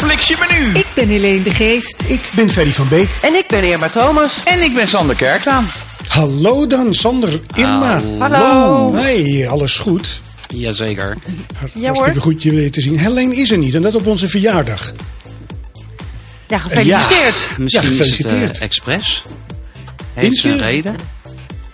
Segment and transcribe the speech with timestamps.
[0.00, 0.78] Netflix je menu.
[0.78, 2.02] Ik ben Helene de Geest.
[2.06, 3.08] Ik ben Ferry van Beek.
[3.22, 4.32] En ik ben Irma Thomas.
[4.44, 5.68] En ik ben Sander Kerklaan.
[6.08, 8.00] Hallo dan, Sander, Irma.
[8.18, 8.92] Hallo.
[8.94, 10.20] Hey, alles goed?
[10.54, 11.16] Jazeker.
[11.82, 12.98] Hartstikke goed je weer te zien.
[12.98, 14.92] Helene is er niet en dat op onze verjaardag.
[16.46, 17.48] Ja, gefeliciteerd.
[17.58, 18.48] Misschien Ja, is gefeliciteerd.
[18.48, 19.22] het uh, expres.
[20.14, 20.96] Heeft ze een reden?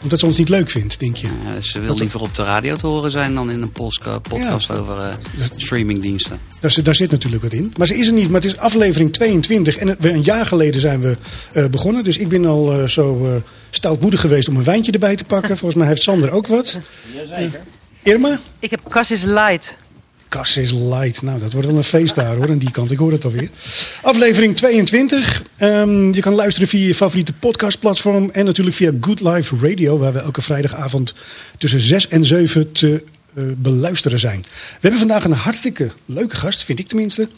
[0.03, 1.27] Omdat ze ons niet leuk vindt, denk je?
[1.45, 4.19] Ja, ze wil Dat- liever op de radio te horen zijn dan in een postka-
[4.19, 5.15] podcast over eh,
[5.57, 6.39] streamingdiensten.
[6.61, 7.73] Daar, zit- daar zit natuurlijk wat in.
[7.77, 9.77] Maar ze is er niet, maar het is aflevering 22.
[9.77, 11.17] En we, een jaar geleden zijn we
[11.53, 12.05] eh, begonnen.
[12.05, 13.35] Dus ik ben al eh, zo eh,
[13.71, 15.57] stoutmoedig geweest om een wijntje erbij te pakken.
[15.59, 16.79] Volgens mij heeft Sander ook wat.
[17.15, 17.61] Jazeker.
[18.03, 18.41] Irma?
[18.59, 19.77] Ik heb Cassis Light.
[20.33, 21.23] Kas is light.
[21.23, 22.91] Nou, dat wordt wel een feest daar hoor, aan die kant.
[22.91, 23.49] Ik hoor het alweer.
[24.03, 25.43] Aflevering 22.
[25.57, 28.31] Ehm, je kan luisteren via je favoriete podcastplatform.
[28.31, 31.15] En natuurlijk via Good Life Radio, waar we elke vrijdagavond
[31.59, 34.41] tussen 6 en 7 te eh, beluisteren zijn.
[34.43, 37.29] We hebben vandaag een hartstikke leuke gast, vind ik tenminste.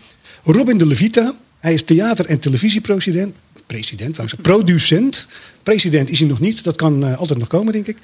[0.45, 1.34] Robin de Levita.
[1.59, 3.34] Hij is theater- en televisiepresident.
[3.66, 4.41] President, zeggen.
[4.41, 5.27] Producent.
[5.62, 6.64] President is hij nog niet.
[6.64, 7.97] Dat kan eh, altijd nog komen, denk ik.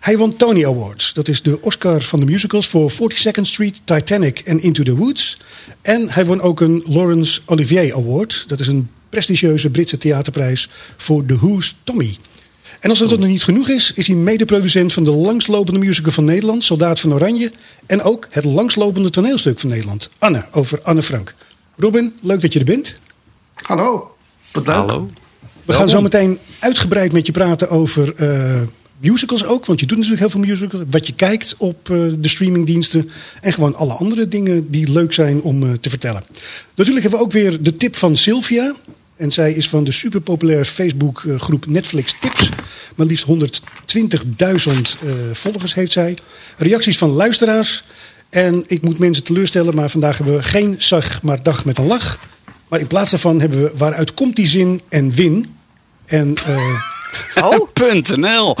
[0.00, 1.12] Hij won Tony Awards.
[1.12, 5.38] Dat is de Oscar van de musicals voor 42nd Street, Titanic en Into the Woods.
[5.82, 8.44] En hij won ook een Laurence Olivier Award.
[8.46, 12.16] Dat is een prestigieuze Britse theaterprijs voor The Who's Tommy.
[12.80, 16.24] En als dat nog niet genoeg is, is hij medeproducent van de langslopende musical van
[16.24, 17.52] Nederland, Soldaat van Oranje.
[17.86, 21.34] En ook het langslopende toneelstuk van Nederland, Anne, over Anne Frank.
[21.76, 22.98] Robin, leuk dat je er bent.
[23.54, 24.09] Hallo.
[24.52, 24.76] Wat leuk.
[24.76, 25.10] Hallo?
[25.64, 28.62] We gaan zo meteen uitgebreid met je praten over eh,
[29.00, 29.66] musicals ook.
[29.66, 30.84] Want je doet natuurlijk heel veel musicals.
[30.90, 33.10] Wat je kijkt op eh, de streamingdiensten.
[33.40, 36.22] En gewoon alle andere dingen die leuk zijn om eh, te vertellen.
[36.74, 38.74] Natuurlijk hebben we ook weer de tip van Sylvia.
[39.16, 42.48] En zij is van de superpopulaire Facebookgroep Netflix Tips.
[42.94, 46.16] Maar liefst 120.000 eh, volgers heeft zij.
[46.56, 47.84] Reacties van luisteraars.
[48.28, 51.86] En ik moet mensen teleurstellen, maar vandaag hebben we geen zag, maar dag met een
[51.86, 52.18] lach.
[52.70, 55.56] Maar in plaats daarvan hebben we waaruit komt die zin en win.
[56.06, 56.58] En eh,
[57.44, 57.68] Oh,
[58.16, 58.56] .nl.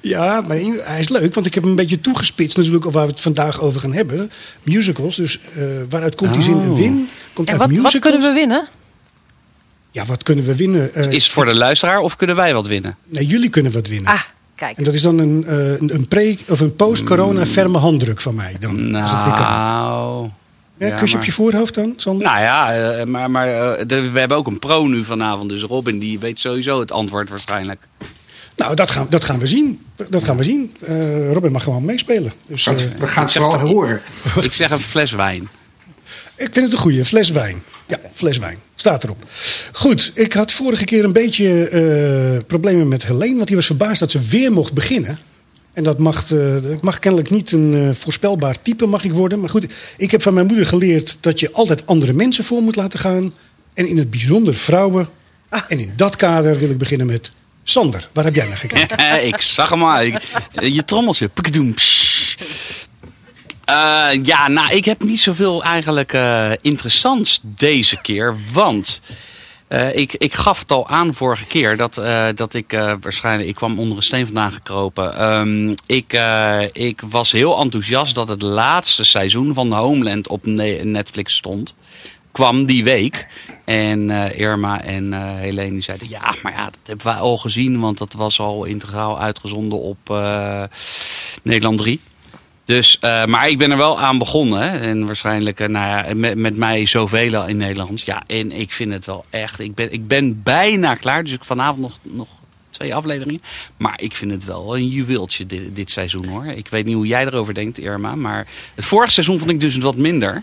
[0.00, 3.04] ja, maar hij is leuk, want ik heb hem een beetje toegespitst natuurlijk op waar
[3.04, 4.30] we het vandaag over gaan hebben.
[4.62, 6.76] Musicals, dus eh, waaruit komt die zin en Oh.
[6.76, 7.08] win?
[7.32, 8.68] Komt en uit wat, wat kunnen we winnen?
[9.90, 10.94] Ja, wat kunnen we winnen?
[10.94, 12.96] Eh, Is het voor de luisteraar of kunnen wij wat winnen?
[13.08, 14.12] nee, jullie kunnen wat winnen.
[14.12, 14.20] Ah,
[14.54, 14.76] kijk.
[14.76, 18.34] En dat is dan een, eh, een, een pre- of een post-corona ferme handdruk van
[18.34, 18.56] mij.
[18.60, 20.32] Dan, als het weer kan.
[20.78, 22.26] Ja, ja, kusje op je voorhoofd dan, Sander?
[22.26, 25.48] Nou ja, eh, maar, maar eh, we hebben ook een pro nu vanavond.
[25.48, 27.80] Dus Robin die weet sowieso het antwoord waarschijnlijk.
[28.56, 29.80] Nou, dat gaan, dat gaan we zien.
[30.10, 30.74] Dat gaan we zien.
[30.86, 32.32] Eh, Robin mag gewoon meespelen.
[32.46, 34.00] Dus, eh, We gaan het vooral dat- horen.
[34.42, 35.48] Ik zeg een fles wijn.
[36.36, 37.04] Ik vind het een goede.
[37.04, 37.62] Fles wijn.
[37.86, 38.58] Ja, fles wijn.
[38.74, 39.24] Staat erop.
[39.72, 43.34] Goed, ik had vorige keer een beetje eh, problemen met Helene.
[43.34, 45.18] Want die was verbaasd dat ze weer mocht beginnen.
[45.74, 49.40] En dat mag, eh, ik mag kennelijk niet een eh, voorspelbaar type mag ik worden.
[49.40, 52.76] Maar goed, ik heb van mijn moeder geleerd dat je altijd andere mensen voor moet
[52.76, 53.34] laten gaan.
[53.74, 55.08] En in het bijzonder vrouwen.
[55.68, 57.30] En in dat kader wil ik beginnen met
[57.64, 58.08] Sander.
[58.12, 59.26] Waar heb jij naar gekeken?
[59.32, 60.00] ik zag hem al.
[60.00, 60.20] Ik-
[60.60, 61.30] je trommeltje.
[63.64, 68.36] Eh, ja, nou, ik heb niet zoveel eigenlijk eh, interessants deze keer.
[68.52, 69.00] Want
[69.68, 73.48] eh, ik, ik gaf het al aan vorige keer dat, eh, dat ik eh, waarschijnlijk...
[73.48, 75.16] Ik kwam onder een steen vandaan gekropen.
[75.16, 76.20] Ehm, ik,
[76.72, 81.74] ik was heel enthousiast dat het laatste seizoen van Homeland op Ne- Netflix stond
[82.32, 83.26] kwam die week.
[83.64, 86.08] En Irma en Helene die zeiden...
[86.08, 87.80] ja, maar ja, dat hebben wij al gezien...
[87.80, 89.98] want dat was al integraal uitgezonden op
[91.42, 92.00] Nederland 3.
[92.64, 94.60] Dus, eh, maar ik ben er wel aan begonnen.
[94.70, 94.78] hè.
[94.78, 98.00] En waarschijnlijk eh, nou ja, met, met mij zoveel in Nederland.
[98.00, 99.60] Ja, en ik vind het wel echt...
[99.60, 101.24] Ik ben, ik ben bijna klaar.
[101.24, 102.28] Dus ik vanavond nog, nog
[102.70, 103.42] twee afleveringen.
[103.76, 106.46] Maar ik vind het wel een juweeltje dit, dit seizoen hoor.
[106.46, 108.14] Ik weet niet hoe jij erover denkt, Irma.
[108.14, 110.42] Maar het vorige seizoen vond ik dus wat minder.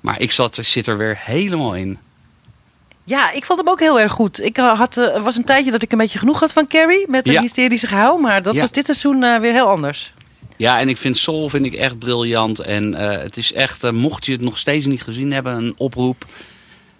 [0.00, 1.98] Maar ik zat, zit er weer helemaal in.
[3.04, 4.42] Ja, ik vond hem ook heel erg goed.
[4.44, 7.26] Ik eh, had, was een tijdje dat ik een beetje genoeg had van Carrie met
[7.26, 7.40] een Ja.
[7.40, 8.18] hysterische gehuil.
[8.18, 8.60] Maar dat Ja.
[8.60, 10.12] was dit seizoen weer heel anders.
[10.56, 12.58] Ja, en ik vind Soul vind ik echt briljant.
[12.58, 15.74] En eh, het is echt, eh, mocht je het nog steeds niet gezien hebben, een
[15.76, 16.24] oproep.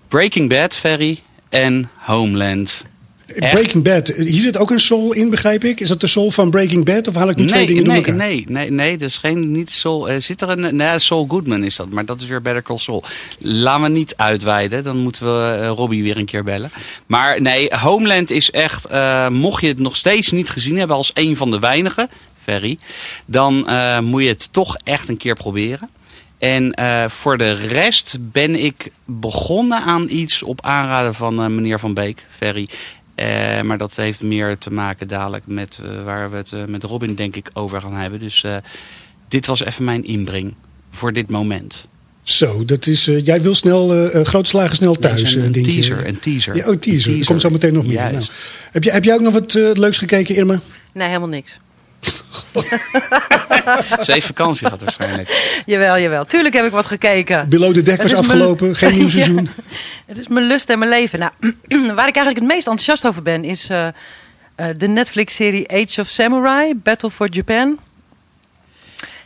[0.08, 1.18] Breaking Bad, Ferry
[1.48, 2.84] en Homeland.
[3.26, 3.52] Echt?
[3.54, 4.08] Breaking Bad.
[4.08, 5.80] Hier zit ook een soul in, begrijp ik.
[5.80, 7.08] Is dat de soul van Breaking Bad?
[7.08, 8.16] Of haal ik nu twee Nee, dingen door nee, elkaar?
[8.16, 10.08] nee, nee, nee, dat is geen, niet Soul.
[10.08, 12.78] eh, zit er een, nee, Soul Goodman is dat, maar dat is weer Better Call
[12.78, 13.04] Saul.
[13.38, 16.70] Laten we niet uitweiden, dan moeten we Robbie weer een keer bellen.
[17.06, 18.88] Maar nee, Homeland is echt,
[19.30, 22.10] mocht je het nog steeds niet gezien hebben als een van de weinigen,
[22.46, 22.78] Ferry,
[23.26, 25.88] dan eh, moet je het toch echt een keer proberen.
[26.38, 31.78] En eh, voor de rest ben ik begonnen aan iets op aanraden van eh, meneer
[31.78, 32.68] Van Beek, Ferry.
[33.14, 37.14] Eh, maar dat heeft meer te maken dadelijk met eh, waar we het met Robin
[37.14, 38.20] denk ik over gaan hebben.
[38.20, 38.56] Dus eh,
[39.28, 40.54] dit was even mijn inbreng
[40.90, 41.88] voor dit moment.
[42.22, 45.72] Zo, dat is, eh, jij wil snel, grote slagen snel thuis, Nee, een denk je.
[45.72, 46.56] teaser, een teaser.
[46.56, 47.12] Ja, oh, teaser.
[47.12, 48.12] Een Er komt zo meteen nog meer.
[48.12, 48.24] Nou,
[48.72, 50.60] heb, jij, heb jij ook nog wat leuks gekeken, Irma?
[50.92, 51.58] Nee, helemaal niks.
[54.02, 55.60] Ze heeft vakantie gehad waarschijnlijk.
[55.66, 56.24] Jawel, jawel.
[56.24, 57.48] Tuurlijk heb ik wat gekeken.
[57.48, 59.48] Below the Deck was afgelopen, geen nieuw seizoen.
[59.56, 59.62] Ja,
[60.06, 61.18] het is mijn lust en mijn leven.
[61.18, 61.32] Nou,
[61.94, 63.92] waar ik eigenlijk het meest enthousiast over ben, is eh, eh,
[64.76, 67.78] de Netflix-serie Age of Samurai, Battle for Japan.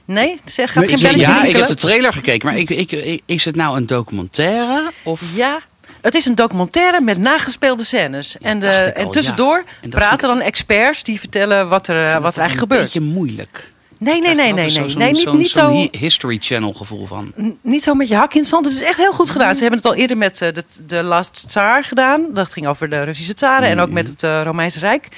[0.04, 0.36] Nee?
[0.44, 3.22] Zeg, gaat Nee, geen belletje Ja, ik heb de trailer gekeken, maar ik, ik, ik-
[3.26, 4.92] is het nou een documentaire?
[5.02, 5.60] Of Ja,
[6.02, 8.36] het is een documentaire met nagespeelde scènes.
[8.40, 9.72] En, de, ik en tussendoor ja.
[9.82, 12.82] En dat praten dan experts die vertellen wat er, eh, wat er eigenlijk Een gebeurt.
[12.82, 13.72] beetje moeilijk.
[13.98, 14.94] Nee, nee, nee, nee, nee.
[14.96, 15.70] nee niet, niet zo'n zo...
[15.72, 17.32] hi- History Channel gevoel van.
[17.62, 18.64] Niet zo met je hak in het zand.
[18.64, 19.54] Het is echt heel goed gedaan.
[19.54, 22.26] Ze hebben het al eerder met eh, de, de Last Tsar gedaan.
[22.34, 23.68] Dat ging over de Russische tsaren.
[23.68, 25.08] En ook met het eh, Romeinse Rijk.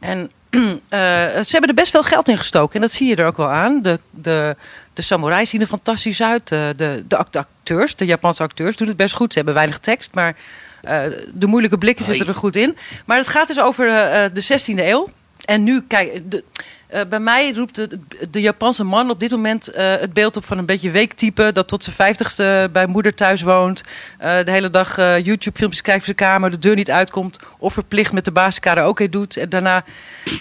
[0.00, 0.26] En eh,
[1.46, 2.74] ze hebben er best veel geld in gestoken.
[2.74, 3.82] En dat zie je er ook wel aan.
[3.82, 4.56] De, de,
[4.92, 6.48] de samurai zien er fantastisch uit.
[6.48, 9.32] De, de, de act- acteurs, de Japanse acteurs, doen het best goed.
[9.32, 10.36] Ze hebben weinig tekst, maar
[10.82, 11.02] eh,
[11.34, 12.76] de moeilijke blikken zitten er goed in.
[13.04, 15.08] Maar het gaat dus over eh, eh, de 16e eeuw.
[15.44, 16.44] En nu, kijk, de,
[16.86, 17.98] eh, bij mij roept de,
[18.30, 21.50] de Japanse man op dit moment eh, het beeld op van een beetje weektype.
[21.52, 23.82] Dat tot zijn vijftigste bij moeder thuis woont.
[24.18, 26.50] eh, de hele dag eh, YouTube-filmpjes kijkt voor de kamer.
[26.50, 27.38] De deur niet uitkomt.
[27.58, 29.36] Of verplicht met de baas karaoke doet.
[29.36, 29.84] En daarna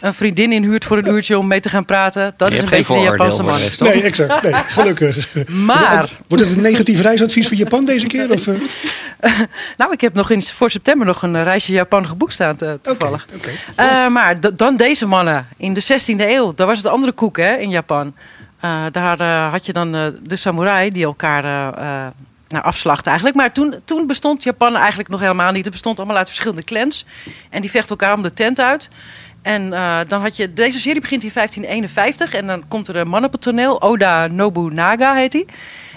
[0.01, 2.33] een vriendin inhuurt voor een uurtje om mee te gaan praten.
[2.37, 3.57] Dat Je is een beetje de Japanse man.
[3.57, 3.87] rest, toch?
[3.87, 4.43] Nee, exact.
[4.43, 5.33] Nee, gelukkig.
[5.49, 8.31] Maar, Wordt het een negatief reisadvies voor Japan deze keer?
[8.31, 8.45] Of,
[9.77, 13.25] nou, ik heb nog in, voor september nog een reisje Japan geboekt staan, toevallig.
[13.35, 13.49] oké.
[13.75, 16.34] Eh, maar dan deze mannen in de 16e eeuw.
[16.35, 18.13] Daar was het andere koek hè, in Japan.
[18.59, 21.43] Eh, daar eh, had je dan eh, de samurai die elkaar
[22.47, 23.35] nou, afslachten eigenlijk.
[23.35, 25.63] Maar toen, toen bestond Japan eigenlijk nog helemaal niet.
[25.63, 27.05] Het bestond allemaal uit verschillende clans.
[27.49, 28.89] En die vechten elkaar om de tent uit.
[29.41, 29.69] En
[30.07, 30.53] dan had je...
[30.53, 32.33] Deze serie begint in 1551.
[32.33, 33.81] En dan komt er een man op het toneel.
[33.81, 35.45] Oda Nobunaga heet hij.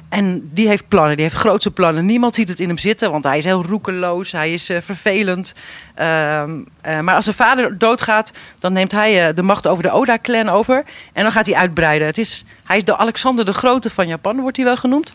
[0.08, 2.06] En die heeft plannen, die heeft grootse plannen.
[2.06, 5.54] Niemand ziet het in hem zitten, want hij is heel roekeloos, hij is eh, vervelend.
[5.94, 9.90] Ehm, eh, maar als zijn vader doodgaat, dan neemt hij eh, de macht over de
[9.90, 10.84] Oda-clan over.
[11.12, 12.06] En dan gaat hij uitbreiden.
[12.06, 15.14] Het is, hij is de Alexander de Grote van Japan, wordt hij wel genoemd.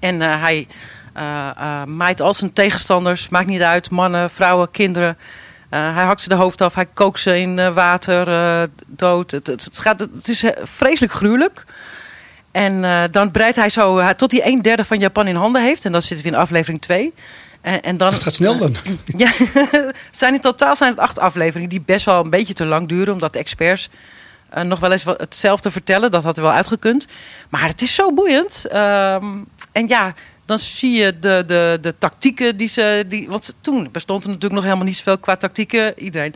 [0.00, 0.66] En hij
[1.86, 5.18] maait al zijn tegenstanders, maakt niet uit, mannen, vrouwen, kinderen.
[5.68, 8.26] Hij hakt ze de hoofd af, hij kookt ze in water
[8.86, 9.30] dood.
[9.30, 11.64] Het, het, het, gaat, het is vreselijk gruwelijk.
[12.52, 15.62] En eh, dan breidt hij zo eh, tot hij een derde van Japan in handen
[15.62, 15.84] heeft.
[15.84, 17.14] En dan zitten we in aflevering 2.
[17.60, 18.74] En, en dan, Dat gaat snel dan.
[19.16, 19.32] ja,
[20.10, 23.12] zijn in totaal zijn het acht afleveringen die best wel een beetje te lang duren.
[23.12, 23.90] Omdat de experts
[24.48, 26.10] eh, nog wel eens wat hetzelfde vertellen.
[26.10, 27.06] Dat had er wel uitgekund.
[27.48, 28.64] Maar het is zo boeiend.
[28.64, 29.26] Ehm,
[29.72, 30.14] en ja,
[30.44, 33.04] dan zie je de, de, de tactieken die ze...
[33.08, 35.98] Die, want toen bestond er natuurlijk nog helemaal niet zoveel qua tactieken.
[35.98, 36.34] Iedereen...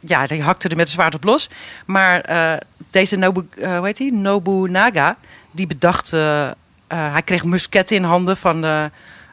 [0.00, 1.50] ja, die hakte er met een zwaard op los.
[1.86, 2.56] Maar eh,
[2.90, 4.12] deze Nobu, eh, hoe heet die?
[4.12, 5.16] Nobunaga,
[5.50, 6.12] die bedacht...
[6.12, 6.52] eh, eh,
[6.86, 8.84] hij kreeg musketten in handen van eh,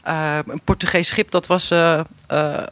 [0.03, 1.31] eh, een Portugees schip.
[1.31, 2.63] Dat was eh, eh,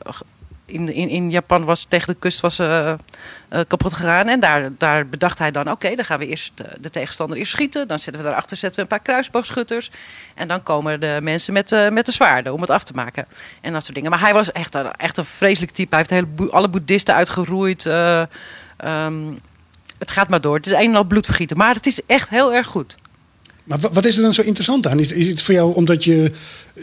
[0.65, 2.93] in, in, in Japan was tegen de kust was, eh,
[3.67, 4.27] kapot gegaan.
[4.27, 7.51] En daar, daar bedacht hij dan, oké, dan gaan we eerst de, de tegenstander eerst
[7.51, 7.87] schieten.
[7.87, 9.91] Dan zetten we daarachter zetten we een paar kruisboogschutters.
[10.35, 13.25] En dan komen de mensen met, eh, met de zwaarden om het af te maken.
[13.61, 14.09] En dat soort dingen.
[14.09, 15.95] Maar hij was echt, een- echt een vreselijk type.
[15.95, 17.85] Hij heeft hele alle boeddhisten uitgeroeid.
[17.85, 18.23] eh,
[18.77, 19.23] ehm,
[19.97, 20.55] het gaat maar door.
[20.55, 21.57] Het is een en al bloedvergieten.
[21.57, 22.95] Maar het is echt heel erg goed.
[23.65, 24.99] Maar wa- wat is er dan zo interessant aan?
[24.99, 26.31] Is, is het voor jou omdat je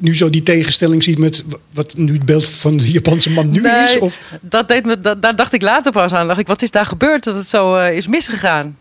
[0.00, 3.48] nu zo die tegenstelling ziet met wa- wat nu het beeld van de Japanse man
[3.48, 3.98] nu Nee, is?
[3.98, 6.26] Of, Dat deed me, dat, daar dacht ik later pas aan.
[6.26, 8.76] Dacht ik, wat is daar gebeurd dat het zo eh, is misgegaan?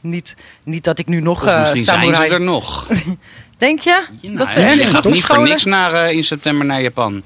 [0.00, 2.28] Niet, niet dat ik nu nog Of eh misschien zijn samurai...
[2.28, 2.88] ze er nog.
[3.58, 4.02] Denk je?
[4.22, 7.22] Nou, dat ze je gaat niet voor niks naar, eh, in september naar Japan.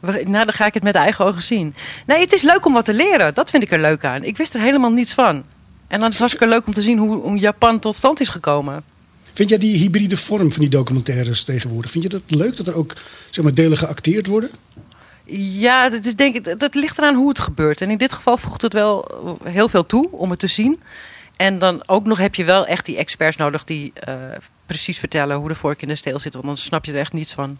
[0.00, 1.74] Nou, dan ga ik het met eigen ogen zien.
[2.06, 3.34] Nee, het is leuk om wat te leren.
[3.34, 4.22] Dat vind ik er leuk aan.
[4.24, 5.44] Ik wist er helemaal niets van.
[5.88, 8.28] En dan is het hartstikke leuk om te zien hoe, hoe Japan tot stand is
[8.28, 8.82] gekomen.
[9.36, 11.90] Vind jij die hybride vorm van die documentaires tegenwoordig?
[11.90, 12.94] Vind je dat leuk dat er ook
[13.30, 14.50] zeg maar, delen geacteerd worden?
[15.58, 17.80] Ja, dat, is denk ik, dat ligt eraan hoe het gebeurt.
[17.80, 19.08] En in dit geval voegt het wel
[19.44, 20.80] heel veel toe om het te zien.
[21.36, 24.14] En dan ook nog heb je wel echt die experts nodig die eh,
[24.66, 26.32] precies vertellen hoe de vork in de steel zit.
[26.32, 27.58] Want dan snap je er echt niets van.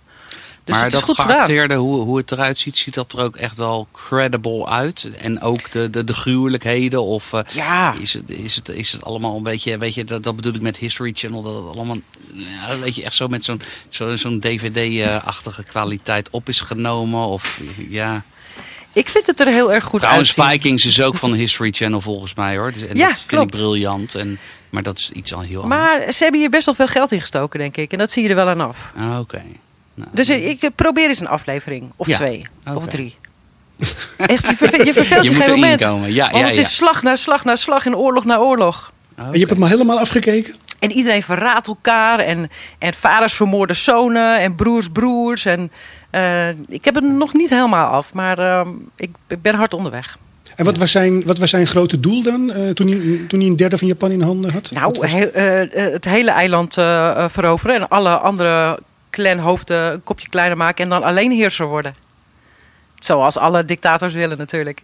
[0.64, 1.72] Dus maar het is dat goed gedaan.
[1.72, 5.10] hoe, hoe het eruit ziet, ziet dat er ook echt wel credible uit.
[5.18, 7.32] En ook de, de, de gruwelijkheden of...
[7.32, 10.36] eh, Ja, Is het, is, het, is het allemaal een beetje, weet je, dat, dat
[10.36, 11.96] bedoel ik met History Channel, dat het allemaal,
[12.34, 17.20] ja, weet je, echt zo met zo'n zo, zo'n DVD-achtige kwaliteit op is genomen?
[17.26, 18.22] Of, ja.
[18.98, 20.52] Ik vind het er heel erg goed Trouwens, uitzien.
[20.60, 22.72] Vikings is ook van de History Channel volgens mij hoor.
[22.72, 23.54] Dus, en Ja, dat vind klopt.
[23.54, 24.14] ik briljant.
[24.14, 24.38] En,
[24.70, 25.80] maar dat is iets al heel anders.
[25.80, 27.92] Maar ze hebben hier best wel veel geld in gestoken, denk ik.
[27.92, 28.92] En dat zie je er wel aan af.
[28.96, 29.42] Ah, Oké.
[29.94, 31.92] Nou, Dus ik probeer eens een aflevering.
[31.96, 32.46] Of Ja, twee.
[32.74, 33.16] Of drie.
[34.16, 35.82] Echt, je, verve- je verveelt je je, moet geen moment.
[35.84, 36.12] komen.
[36.14, 38.92] Ja, Want ja, het je is slag na slag na slag en oorlog na oorlog.
[39.16, 40.54] En je hebt het maar helemaal afgekeken?
[40.78, 42.18] En iedereen verraadt elkaar.
[42.18, 44.38] En, en vaders vermoorden zonen.
[44.38, 45.44] En broers broers.
[45.44, 45.70] En
[46.10, 48.12] eh, ik heb het nog niet helemaal af.
[48.12, 50.18] Maar ehm, ik, ik ben hard onderweg.
[50.56, 53.48] En wat was zijn, wat was zijn grote doel dan, eh, toen, hij, toen hij
[53.48, 54.70] een derde van Japan in handen had?
[54.70, 56.74] Nou, eh, het hele eiland
[57.32, 57.74] veroveren.
[57.74, 58.78] En alle andere
[59.10, 60.84] clanhoofden een kopje kleiner maken.
[60.84, 61.94] En dan alleen heerser worden.
[62.98, 64.82] Zoals alle dictators willen natuurlijk.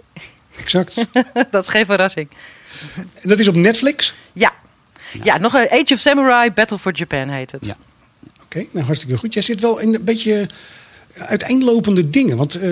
[0.56, 1.06] Exact.
[1.50, 2.28] dat is geen verrassing.
[3.22, 4.14] dat is op Netflix.
[4.32, 4.52] Ja.
[5.22, 7.64] Ja, nog een Age of Samurai Battle for Japan heet het.
[7.64, 7.76] Ja.
[8.42, 9.32] Oké, nou hartstikke goed.
[9.32, 10.46] Jij zit wel in een beetje
[11.16, 12.36] uiteenlopende dingen.
[12.36, 12.70] Want eh,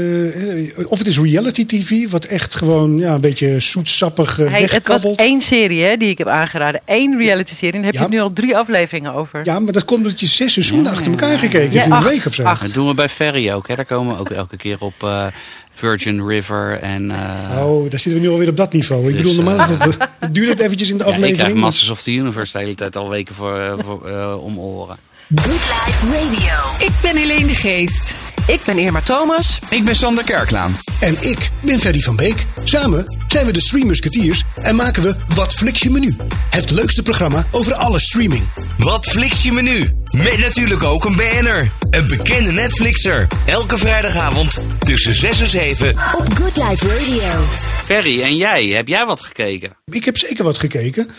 [0.88, 4.88] of het is reality tv, wat echt gewoon ja, een beetje zoetsappig uh, Hey, het
[4.88, 6.80] was één serie hè, die ik heb aangeraden.
[6.86, 7.72] Eén reality serie.
[7.74, 8.06] En daar heb Ja.
[8.08, 9.40] je nu al drie afleveringen over.
[9.44, 11.38] Ja, maar dat komt omdat je zes seizoenen Ja, achter elkaar ja.
[11.38, 12.42] gekeken Ja, hebt in een week of zo.
[12.42, 12.62] Acht.
[12.62, 13.68] Dat doen we bij Ferry ook.
[13.68, 13.74] Hè.
[13.74, 15.26] Daar komen we ook elke keer op eh,
[15.74, 16.78] Virgin River.
[16.82, 19.00] En, eh, Oh, daar zitten we nu alweer op dat niveau.
[19.02, 21.16] Ik Dus, bedoel, normaal eh, is dat, het duurt het eventjes in de ja, ik
[21.16, 21.60] krijg aflevering.
[21.64, 24.96] Masters of the Universe de hele tijd al weken voor, eh, voor, eh, om oren.
[25.34, 26.86] Good Life Radio.
[26.86, 28.14] Ik ben Helene de Geest.
[28.46, 29.58] Ik ben Irma Thomas.
[29.70, 30.78] Ik ben Sander Kerklaan.
[31.00, 32.46] En ik ben Ferry van Beek.
[32.64, 36.16] Samen zijn we de Stream Musketeers en maken we Wat Flix je menu.
[36.50, 38.42] Het leukste programma over alle streaming.
[38.78, 39.92] Wat fliks je menu?
[40.16, 41.70] Met natuurlijk ook een BN'er.
[41.90, 43.26] Een bekende Netflixer.
[43.46, 45.90] Elke vrijdagavond tussen 6 en 7.
[45.90, 47.44] Op Good Life Radio.
[47.84, 48.64] Ferry, en jij?
[48.66, 49.76] Heb jij wat gekeken?
[49.84, 51.10] Ik heb zeker wat gekeken.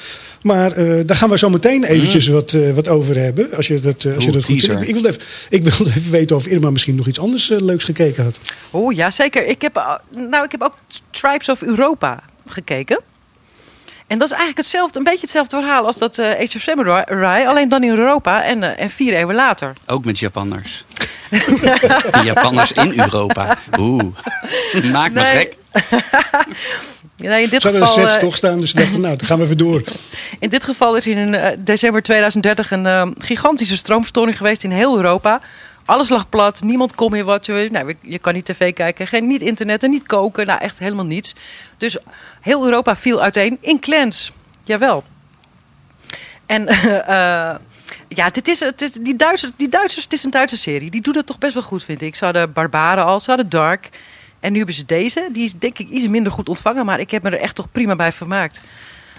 [0.42, 3.56] Maar eh, daar gaan we zo meteen eventjes wat, eh, wat over hebben.
[3.56, 4.64] Als je dat, eh, als je dat goed vindt.
[4.64, 4.82] teaser.
[4.82, 7.84] Ik, ik, wilde even, ik wilde even weten of Irma misschien nog iets anders leuks
[7.84, 8.40] gekeken had.
[8.72, 9.46] Oh ja, zeker.
[9.46, 9.94] Ik heb, uh,
[10.30, 10.74] nou, ik heb ook
[11.12, 13.00] Tribes of Europa gekeken.
[14.08, 17.46] En dat is eigenlijk hetzelfde, een beetje hetzelfde verhaal als dat eh Age of Samurai.
[17.46, 19.74] Alleen dan in Europa en, en vier eeuwen later.
[19.86, 20.86] Ook met Japanners.
[22.24, 23.58] Japanners in Europa.
[23.80, 24.04] Oeh,
[24.92, 25.36] maakt me Nee.
[25.36, 25.56] gek.
[27.22, 29.16] Nee, in dit Ze hadden geval, de sets eh, toch staan, dus ze dachten, nou,
[29.16, 29.84] dan gaan we even door.
[30.40, 34.96] In dit geval is in eh, december 2030 een eh, gigantische stroomstoring geweest in heel
[34.96, 35.42] Europa.
[35.86, 37.46] Alles lag plat, niemand kon meer wat.
[37.46, 40.46] Je, nou, je kan niet tv kijken, geen, niet internet en niet koken.
[40.46, 41.36] Nou, echt helemaal niets.
[41.78, 41.98] Dus
[42.42, 44.32] heel Europa viel uiteen in clans.
[44.64, 45.04] Jawel.
[46.46, 46.66] En
[48.08, 50.92] ja, dit is, het is, die, Duitsers, die Duitsers, het is een Duitse serie.
[50.92, 52.16] Die doen het toch best wel goed, vind ik.
[52.16, 53.90] Ze hadden Barbaren al, ze hadden Dark.
[54.42, 55.30] En nu hebben ze deze.
[55.32, 56.86] Die is denk ik iets minder goed ontvangen.
[56.86, 58.62] Maar ik heb me er echt toch prima bij vermaakt.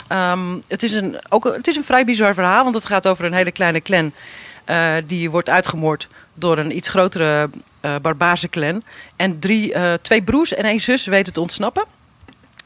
[0.09, 2.63] Ehm, het, is een, ook, het is een vrij bizar verhaal.
[2.63, 4.13] Want het gaat over een hele kleine clan.
[4.65, 7.51] eh, die wordt uitgemoord door een iets grotere
[7.81, 8.83] eh barbaarse clan.
[9.17, 11.85] En drie, eh, twee broers en één zus weten te ontsnappen.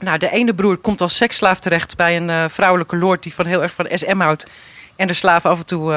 [0.00, 3.62] Nou, de ene broer komt als seksslaaf terecht bij een vrouwelijke lord die van heel
[3.62, 4.46] erg van SM houdt.
[4.96, 5.92] En de slaaf af en toe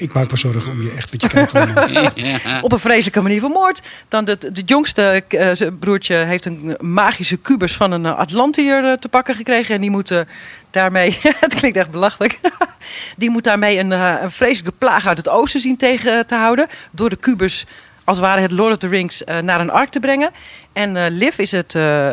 [0.00, 2.62] Ik maak me zorgen om je echt, wat je allemaal.
[2.66, 3.82] op een vreselijke manier vermoord.
[4.08, 8.92] Dan de, de jongste eh, broertje heeft een magische kubus van een eh, Atlantiër eh,
[8.92, 9.74] te pakken gekregen.
[9.74, 10.24] En die moet
[10.70, 12.40] daarmee, het klinkt echt belachelijk,
[13.16, 16.66] die moet daarmee een, een vreselijke plaag uit het oosten zien tegen te houden.
[16.90, 17.66] Door de kubus,
[18.10, 20.30] als het ware het Lord of the Rings, eh, naar een ark te brengen.
[20.72, 22.12] En eh, Liv is het, eh,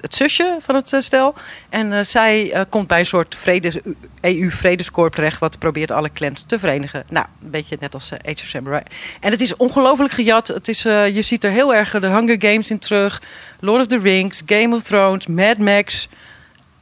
[0.00, 1.34] het zusje van het stel.
[1.68, 3.82] En zij komt bij een soort vrede,
[4.20, 5.38] EU-vredescorp terecht...
[5.38, 7.04] wat probeert alle clans te verenigen.
[7.08, 8.82] Nou, een beetje net als Age of Samurai.
[9.20, 10.48] En het is ongelooflijk gejat.
[10.48, 13.22] Het is, je ziet er heel erg de Hunger Games in terug.
[13.60, 16.08] Lord of the Rings, Game of Thrones, Mad Max.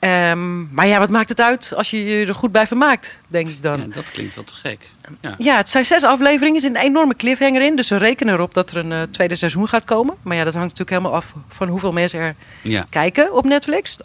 [0.00, 3.48] Ehm, maar ja, wat maakt het uit als je je er goed bij vermaakt, denk
[3.48, 3.80] ik dan.
[3.80, 4.90] Ja, dat klinkt wel te gek.
[5.20, 5.34] Ja.
[5.38, 6.54] Ja, het zijn zes afleveringen.
[6.54, 7.76] Er zit een enorme cliffhanger in.
[7.76, 10.14] Dus ze rekenen erop dat er een eh, tweede seizoen gaat komen.
[10.22, 12.86] Maar ja, dat hangt natuurlijk helemaal af van hoeveel mensen er Ja.
[12.90, 13.96] kijken op Netflix.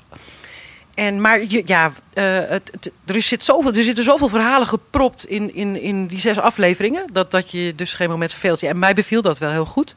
[0.93, 5.55] En, maar ja, eh, het, het- er, zit zoveel, er zitten zoveel verhalen gepropt in,
[5.55, 7.03] in, in die zes afleveringen.
[7.13, 8.59] Dat, dat je dus geen moment verveelt.
[8.59, 9.95] Ja, en mij beviel dat wel heel goed,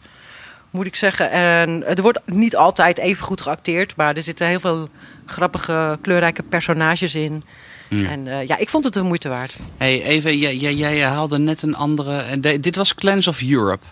[0.70, 1.30] moet ik zeggen.
[1.30, 3.96] En er wordt niet altijd even goed geacteerd.
[3.96, 4.88] Maar er zitten heel veel
[5.26, 7.44] grappige, kleurrijke personages in.
[7.88, 9.56] En eh, ja, ik vond het de moeite waard.
[9.76, 12.18] Hey, even, jij, jij, jij haalde net een andere...
[12.20, 13.84] en de- dit was Clans of Europe.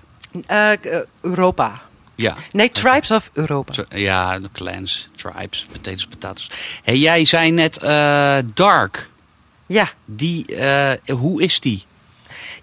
[0.47, 0.79] Eh, eh,
[1.21, 1.81] Europa.
[2.15, 2.35] Ja.
[2.53, 3.73] Nee, Tribes of Europa.
[3.89, 6.51] Ja, de clans, tribes, potatoes, patatas.
[6.83, 9.09] Hey, jij zei net eh, Dark.
[9.67, 9.89] Ja.
[10.05, 11.85] Die, eh, hoe is die?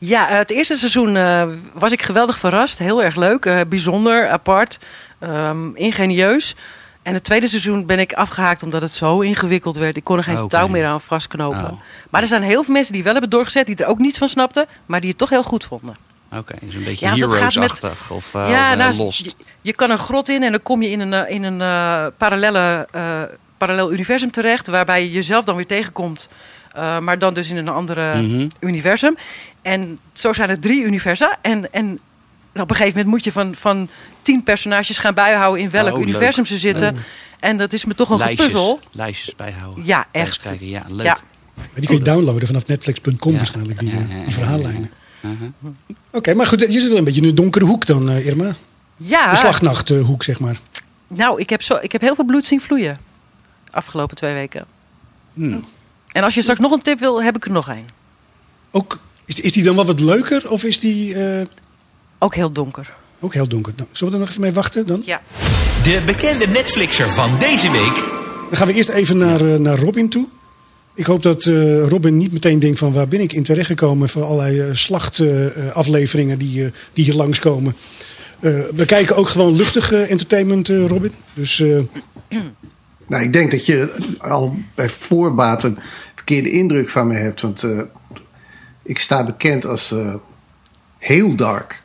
[0.06, 1.44] Ja, eh, het eerste seizoen eh,
[1.74, 2.78] was ik geweldig verrast.
[2.78, 4.80] Heel erg leuk, eh, bijzonder, apart,
[5.20, 6.56] ehm, ingenieus.
[7.02, 9.96] En het tweede seizoen ben ik afgehaakt omdat het zo ingewikkeld werd.
[9.96, 10.48] Ik kon er geen Oké.
[10.48, 11.64] touw meer aan vastknopen.
[11.72, 11.82] Oh.
[12.10, 14.30] Maar er zijn heel veel mensen die wel hebben doorgezet, die er ook niets van
[14.30, 15.96] snapten, maar die het toch heel goed vonden.
[16.36, 19.26] Oké, is een beetje Ja, met- Heroes-achtig of, uh, ja, of, nou, Lost.
[19.26, 21.58] Je, je kan een grot in en dan kom je in een, in een
[22.18, 22.88] parallelle,
[23.58, 26.30] parallel universum terecht, waarbij je jezelf dan weer tegenkomt.
[26.74, 28.48] Eh, maar dan dus in een andere Mhm.
[28.60, 29.16] universum.
[29.62, 31.38] En zo zijn er drie universa.
[31.42, 32.00] En, en
[32.54, 33.90] op een gegeven moment moet je van, van
[34.22, 36.08] tien personages gaan bijhouden in welk Oh, leuk.
[36.08, 36.98] universum ze zitten.
[37.40, 38.80] En dat is me toch een lijstjes, gepuzzel.
[38.92, 39.86] lijstjes bijhouden.
[39.86, 40.42] Ja, echt.
[40.42, 40.68] Kijken.
[40.70, 41.06] Ja, leuk.
[41.06, 41.18] Ja.
[41.56, 43.38] Maar die kun je downloaden vanaf netflix.com Ja.
[43.38, 44.92] waarschijnlijk, die, Ja, eh, ja, ja, die verhaallijnen.
[45.22, 45.50] Uh-huh.
[46.12, 48.56] Oké, maar goed, je zit wel een beetje in de donkere hoek dan, eh, Irma.
[48.98, 50.60] Ja, De slagnachthoek, zeg maar.
[51.08, 52.98] nou, ik heb, zo, ik heb heel veel bloed zien vloeien.
[53.72, 54.66] Afgelopen twee weken.
[55.34, 55.66] Hmm.
[56.14, 57.86] En als je straks nog een tip wil, heb ik er nog één.
[58.72, 61.46] Ook, is, is die dan wel wat leuker of is die eh,
[62.20, 62.94] Ook heel donker.
[63.20, 63.74] ook heel donker?
[63.76, 65.02] Nou, zullen we er nog even mee wachten dan?
[65.06, 65.22] Ja.
[65.84, 67.96] De bekende Netflixer van deze week.
[68.50, 70.26] Dan gaan we eerst even naar, eh, naar Robin toe.
[70.96, 74.24] Ik hoop dat eh, Robin niet meteen denkt van waar ben ik in terechtgekomen voor
[74.24, 77.76] allerlei slachtafleveringen die, eh, die hier langskomen.
[78.40, 81.12] Eh we kijken ook gewoon luchtige entertainment, eh, Robin.
[81.34, 81.80] Dus eh,
[83.14, 85.78] Nou, ik denk dat je al bij voorbaat een
[86.16, 87.42] verkeerde indruk van me hebt.
[87.42, 87.82] Want eh,
[88.84, 90.16] ik sta bekend als eh,
[90.98, 91.82] heel dark.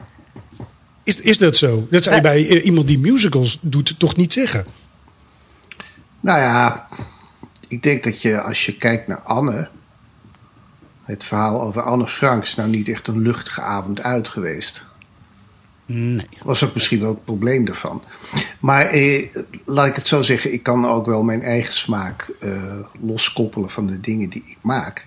[1.02, 1.86] is, is dat zo?
[1.90, 4.66] Dat zou je bij eh, iemand die musicals doet toch niet zeggen?
[6.20, 6.88] Nou ja,
[7.68, 9.68] ik denk dat je als je kijkt naar Anne.
[11.04, 14.86] Het verhaal over Anne Frank is nou niet echt een luchtige avond uit geweest.
[15.90, 16.26] Nee.
[16.42, 18.02] was ook misschien wel het probleem daarvan.
[18.60, 19.28] Maar eh,
[19.64, 23.86] laat ik het zo zeggen, ik kan ook wel mijn eigen smaak eh, loskoppelen van
[23.86, 25.06] de dingen die ik maak.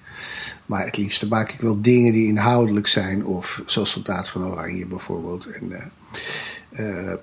[0.66, 4.86] Maar het liefste maak ik wel dingen die inhoudelijk zijn, of zoals Soldaat van Oranje
[4.86, 5.46] bijvoorbeeld.
[5.46, 5.72] En
[6.72, 7.18] eh, eh,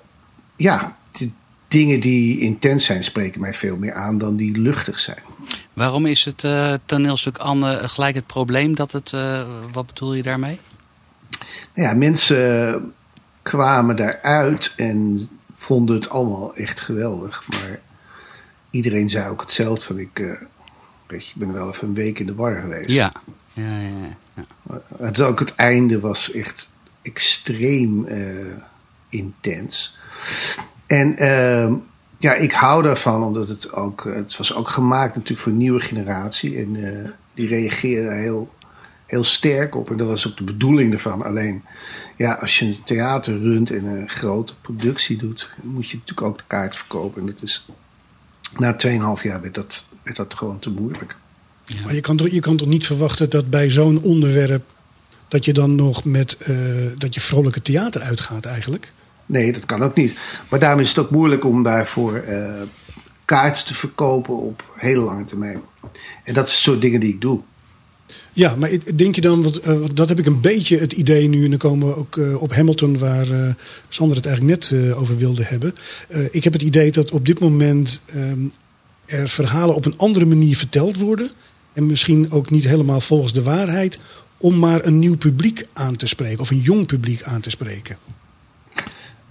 [0.55, 1.29] ja, de
[1.67, 5.19] dingen die intens zijn spreken mij veel meer aan dan die luchtig zijn.
[5.73, 9.13] Waarom is het eh, toneelstuk Anne gelijk het probleem dat het...
[9.13, 10.59] eh, wat bedoel je daarmee?
[11.73, 12.93] Nou ja, mensen
[13.49, 17.43] kwamen daaruit en vonden het allemaal echt geweldig.
[17.47, 17.79] Maar
[18.69, 20.41] iedereen zei ook hetzelfde van ik, eh,
[21.07, 22.89] weet je, ik ben wel even een week in de war geweest.
[22.89, 23.11] Ja.
[23.53, 24.81] Ja, ja, ja.
[24.97, 28.57] Het, ook het einde was echt extreem eh,
[29.09, 29.97] intens.
[30.87, 31.73] En ehm,
[32.17, 35.81] ja, ik hou daarvan, omdat het ook, het was ook gemaakt natuurlijk voor een nieuwe
[35.81, 36.57] generatie.
[36.57, 38.53] En eh, die reageerde heel,
[39.09, 39.89] heel sterk op.
[39.89, 41.23] En dat was ook de bedoeling ervan.
[41.23, 41.63] Alleen,
[42.17, 46.37] ja, als je een theater runt en een grote productie doet, moet je natuurlijk ook
[46.37, 47.21] de kaart verkopen.
[47.21, 47.67] En dat is,
[48.57, 48.75] na
[49.17, 51.15] 2,5 jaar werd dat, werd dat gewoon te moeilijk.
[51.83, 54.63] Maar je kan, toch, je kan toch niet verwachten dat bij zo'n onderwerp...
[55.27, 56.55] dat je dan nog met eh,
[56.97, 58.93] dat je vrolijke theater uitgaat eigenlijk?
[59.25, 60.15] Nee, dat kan ook niet.
[60.49, 62.61] Maar daarom is het ook moeilijk om daarvoor eh,
[63.25, 65.61] kaarten te verkopen op hele lange termijn.
[66.23, 67.41] En dat is het soort dingen die ik doe.
[68.39, 71.49] Ja, maar denk je dan, eh, dat heb ik een beetje het idee nu, en
[71.49, 73.53] dan komen we ook eh, op Hamilton, waar eh,
[73.89, 75.75] Sander het eigenlijk net over wilde hebben.
[76.31, 78.39] Ik heb het idee dat op dit moment ehm,
[79.05, 81.31] er verhalen op een andere manier verteld worden.
[81.73, 83.99] En misschien ook niet helemaal volgens de waarheid,
[84.37, 87.97] om maar een nieuw publiek aan te spreken, of een jong publiek aan te spreken.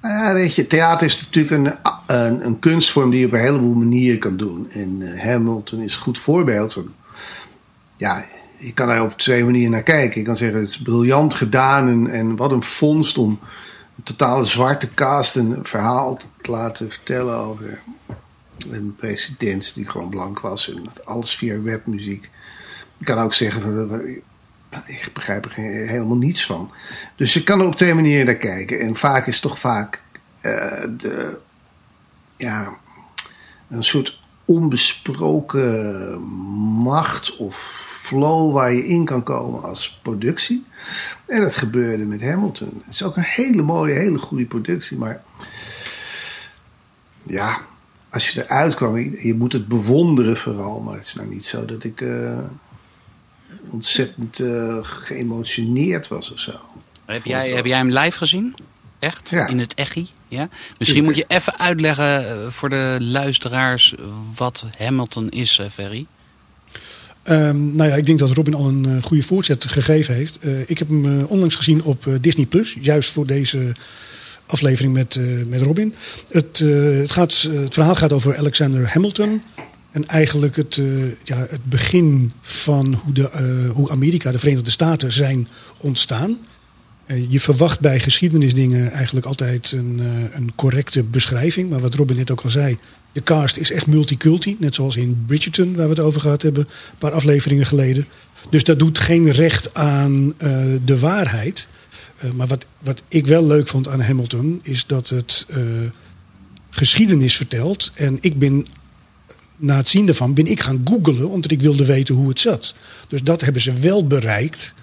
[0.03, 4.19] Ja, weet je, theater is natuurlijk een, een, kunstvorm die je op een heleboel manieren
[4.19, 4.71] kan doen.
[4.71, 6.85] En Hamilton is een goed voorbeeld.
[7.97, 8.25] Ja,
[8.59, 10.21] je kan daar op twee manieren naar kijken.
[10.21, 13.39] Je kan zeggen, het is briljant gedaan en, en wat een vondst om
[13.97, 17.81] een totale zwarte cast een verhaal te laten vertellen over
[18.71, 22.31] een president die gewoon blank was en alles via webmuziek.
[22.99, 24.23] Je kan ook zeggen,
[24.87, 26.71] ik begrijp er helemaal niets van.
[27.17, 28.81] Dus je kan er op twee manieren naar kijken.
[28.81, 30.03] En vaak is toch vaak
[30.41, 31.39] eh, de,
[32.37, 32.77] ja,
[33.69, 36.19] een soort onbesproken
[36.83, 40.65] macht of flow waar je in kan komen als productie.
[41.27, 42.83] En dat gebeurde met Hamilton.
[42.85, 44.97] Het is ook een hele mooie, hele goede productie.
[44.97, 45.23] Maar
[47.23, 47.61] ja,
[48.11, 50.81] als je eruit kwam, je, moet het bewonderen vooral.
[50.81, 52.39] Maar het is nou niet zo dat ik eh,
[53.71, 56.53] ontzettend eh, geëmotioneerd was of zo.
[57.05, 58.55] Heb jij, heb jij hem live gezien?
[58.99, 59.31] Echt?
[59.31, 59.47] Ja.
[59.47, 60.11] In het echi?
[60.29, 60.49] Ja?
[60.79, 63.95] Misschien moet je even uitleggen eh, voor de luisteraars
[64.35, 66.07] wat Hamilton is, Ferry.
[67.29, 70.39] Ehm, nou ja, ik denk dat Robin al een eh, goede voorzet gegeven heeft.
[70.39, 73.73] Eh, ik heb hem eh, onlangs gezien op Disney Plus, juist voor deze
[74.47, 75.95] aflevering met, met Robin.
[76.31, 79.43] Het, het, gaat, het verhaal gaat over Alexander Hamilton.
[79.91, 80.81] En eigenlijk het,
[81.25, 83.31] ja, het begin van hoe, de,
[83.73, 86.39] hoe Amerika, de Verenigde Staten, zijn ontstaan.
[87.29, 90.01] Je verwacht bij geschiedenisdingen eigenlijk altijd een,
[90.33, 91.71] een correcte beschrijving.
[91.71, 92.79] Maar wat Robin net ook al zei,
[93.13, 94.57] de cast is echt multiculti.
[94.59, 98.07] Net zoals in Bridgerton, waar we het over gehad hebben, een paar afleveringen geleden.
[98.51, 101.69] Dus dat doet geen recht aan eh, de waarheid.
[102.19, 105.59] Eh, maar wat, wat ik wel leuk vond aan Hamilton, is dat het eh,
[106.71, 107.91] geschiedenis vertelt.
[107.95, 108.67] En ik ben,
[109.57, 112.75] na het zien daarvan, ben ik gaan googlen, omdat ik wilde weten hoe het zat.
[113.09, 114.75] Dus dat hebben ze wel bereikt.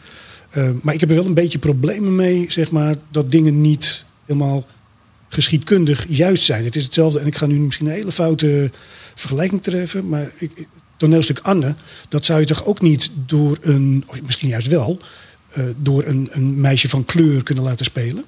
[0.81, 4.65] Maar ik heb er wel een beetje problemen mee, zeg maar, dat dingen niet helemaal
[5.35, 6.63] geschiedkundig juist zijn.
[6.63, 8.71] Het is hetzelfde, en ik ga nu misschien een hele foute
[9.15, 10.67] vergelijking treffen, maar ik,
[10.97, 11.75] toneelstuk Anne,
[12.09, 14.99] dat zou je toch ook niet door een, of misschien juist wel,
[15.51, 18.23] eh, door een, een meisje van kleur kunnen laten spelen?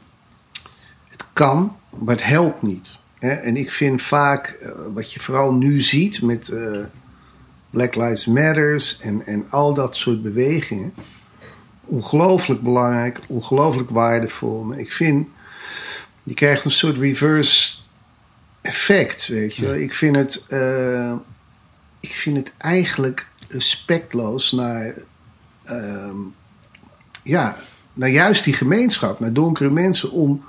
[1.07, 2.99] Het kan, maar het helpt niet.
[3.19, 3.29] Hè?
[3.29, 6.79] En ik vind vaak, eh, wat je vooral nu ziet met eh,
[7.69, 10.93] Black Lives Matters en, en al dat soort bewegingen,
[11.85, 14.63] ongelooflijk belangrijk, ongelooflijk waardevol.
[14.63, 15.27] Maar ik vind,
[16.27, 17.77] je krijgt een soort reverse
[18.61, 19.81] effect, weet je.
[19.81, 21.13] Ik vind het, eh,
[21.99, 24.93] ik vind het eigenlijk respectloos naar,
[25.63, 26.15] ehm,
[27.23, 27.57] ja,
[27.93, 30.43] naar juist die gemeenschap, naar donkere mensen, om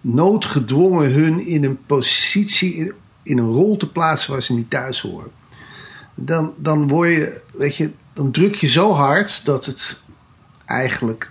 [0.00, 5.00] noodgedwongen hun in een positie, in, in een rol te plaatsen waar ze niet thuis
[5.00, 5.30] horen.
[6.14, 10.02] Dan, dan word je, weet je, dan druk je zo hard dat het
[10.64, 11.30] eigenlijk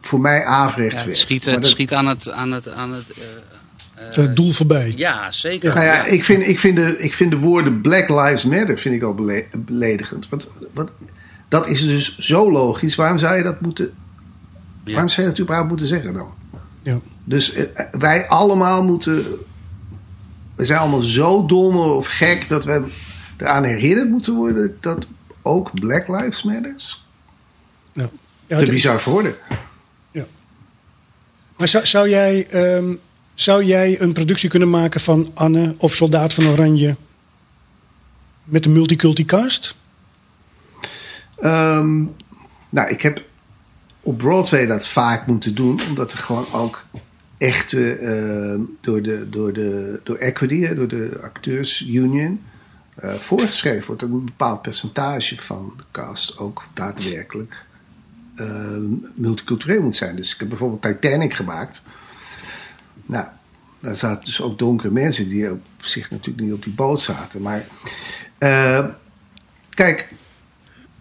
[0.00, 2.30] voor mij averechts Ja, het schiet, het dat- schiet aan het...
[2.30, 4.92] Aan het, aan het eh, het doel voorbij?
[4.96, 5.74] ja, zeker.
[5.74, 8.94] Nou ja, ik vind, ik, vind de, ik vind de woorden Black Lives Matter vind
[8.94, 10.28] ik al bele- beledigend.
[10.28, 10.90] Want, wat,
[11.48, 12.94] dat is dus zo logisch.
[12.94, 13.92] Waarom zou je dat moeten...
[14.84, 14.92] Ja.
[14.92, 16.28] Waarom zou je dat überhaupt moeten zeggen dan?
[16.82, 16.98] Ja.
[17.24, 17.64] Dus eh,
[17.98, 19.24] wij allemaal moeten...
[20.54, 22.84] We zijn allemaal zo dom of gek dat we
[23.36, 24.76] eraan herinnerd moeten worden...
[24.80, 25.06] dat
[25.42, 27.04] ook Black Lives Matters
[27.92, 28.08] Ja.
[28.46, 29.34] Ja, te bizar voor worden.
[31.56, 32.94] Maar zou, zou, jij, ehm,
[33.34, 36.96] zou jij een productie kunnen maken van Anne of Soldaat van Oranje
[38.44, 39.76] met een multiculti cast?
[41.38, 42.02] Ehm,
[42.68, 43.22] nou, ik heb
[44.00, 46.86] op Broadway dat vaak moeten doen, omdat er gewoon ook
[47.38, 52.42] echte, ehm, door, de, door, de, door Equity, door de Acteurs Union,
[52.94, 57.64] eh, voorgeschreven wordt dat een bepaald percentage van de cast ook daadwerkelijk
[58.36, 60.16] ehm, multicultureel moet zijn.
[60.16, 61.84] Dus ik heb bijvoorbeeld Titanic gemaakt.
[63.06, 63.26] Nou,
[63.80, 67.42] daar zaten dus ook donkere mensen die op zich natuurlijk niet op die boot zaten.
[67.42, 67.66] Maar
[68.38, 68.86] eh,
[69.70, 70.14] kijk,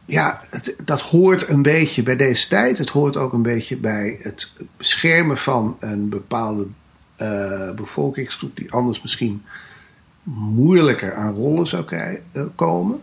[0.06, 0.42] ja,
[0.86, 2.78] dat hoort een beetje bij deze tijd.
[2.78, 6.68] Het hoort ook een beetje bij het beschermen van een bepaalde
[7.16, 9.44] eh, bevolkingsgroep die anders misschien
[10.24, 13.00] moeilijker aan rollen zou eh, komen.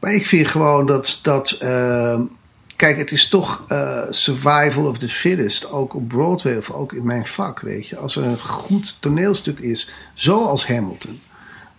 [0.00, 1.18] Maar ik vind gewoon dat.
[1.22, 2.20] dat eh,
[2.76, 5.70] kijk, het is toch eh, survival of the fittest.
[5.70, 7.96] Ook op Broadway of ook in mijn vak, weet je.
[7.96, 11.20] Als er een goed toneelstuk is, zoals Hamilton.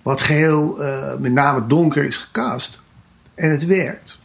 [0.02, 2.82] Wat geheel eh, met name donker is gecast.
[3.36, 4.20] En het werkt.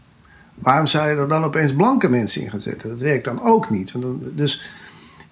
[0.55, 2.89] Waarom zou je er dan opeens blanke mensen in gaan zetten?
[2.89, 3.93] Dat werkt dan ook niet.
[3.93, 4.63] Want dan, dus